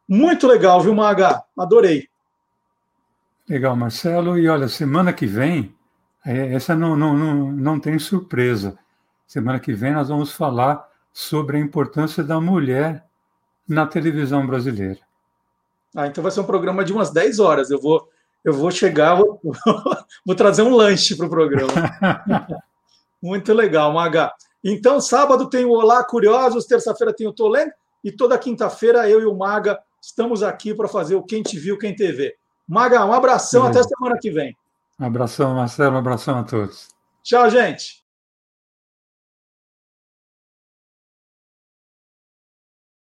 Muito 0.09 0.47
legal, 0.47 0.81
viu, 0.81 0.95
Maga? 0.95 1.43
Adorei. 1.59 2.07
Legal, 3.49 3.75
Marcelo. 3.75 4.39
E 4.39 4.49
olha, 4.49 4.69
semana 4.69 5.13
que 5.13 5.27
vem, 5.27 5.75
é, 6.25 6.55
essa 6.55 6.77
não, 6.77 6.95
não, 6.95 7.17
não, 7.17 7.51
não 7.51 7.81
tem 7.81 7.99
surpresa. 7.99 8.79
Semana 9.27 9.59
que 9.59 9.73
vem 9.73 9.93
nós 9.93 10.09
vamos 10.09 10.31
falar 10.31 10.87
sobre 11.17 11.57
a 11.57 11.61
importância 11.61 12.23
da 12.23 12.39
mulher 12.39 13.03
na 13.67 13.87
televisão 13.87 14.47
brasileira. 14.47 15.01
Ah, 15.97 16.07
então 16.07 16.23
vai 16.23 16.31
ser 16.31 16.41
um 16.41 16.45
programa 16.45 16.85
de 16.85 16.93
umas 16.93 17.09
10 17.09 17.39
horas. 17.39 17.71
Eu 17.71 17.81
vou, 17.81 18.07
eu 18.45 18.53
vou 18.53 18.71
chegar, 18.71 19.15
vou, 19.15 19.41
vou 20.27 20.37
trazer 20.37 20.61
um 20.61 20.77
lanche 20.77 21.17
para 21.17 21.25
o 21.25 21.31
programa. 21.31 21.73
Muito 23.23 23.55
legal, 23.55 23.95
Maga. 23.95 24.31
Então, 24.63 25.01
sábado 25.01 25.49
tem 25.49 25.65
o 25.65 25.71
Olá 25.71 26.05
Curiosos, 26.05 26.67
terça-feira 26.67 27.15
tem 27.15 27.27
o 27.27 27.33
Tolendo, 27.33 27.73
e 28.05 28.13
toda 28.13 28.39
quinta-feira 28.39 29.09
eu 29.09 29.23
e 29.23 29.25
o 29.25 29.35
Maga 29.35 29.81
estamos 30.03 30.43
aqui 30.43 30.75
para 30.75 30.87
fazer 30.87 31.15
o 31.15 31.23
Quem 31.23 31.43
Te 31.43 31.59
Viu, 31.59 31.79
Quem 31.79 31.97
TV. 31.97 32.37
Maga, 32.69 33.03
um 33.07 33.13
abração, 33.15 33.65
é. 33.65 33.71
até 33.71 33.83
semana 33.83 34.19
que 34.21 34.31
vem. 34.31 34.55
Um 35.01 35.07
abração, 35.07 35.55
Marcelo, 35.55 35.95
um 35.95 35.99
abração 35.99 36.39
a 36.39 36.45
todos. 36.45 36.89
Tchau, 37.23 37.49
gente. 37.49 38.06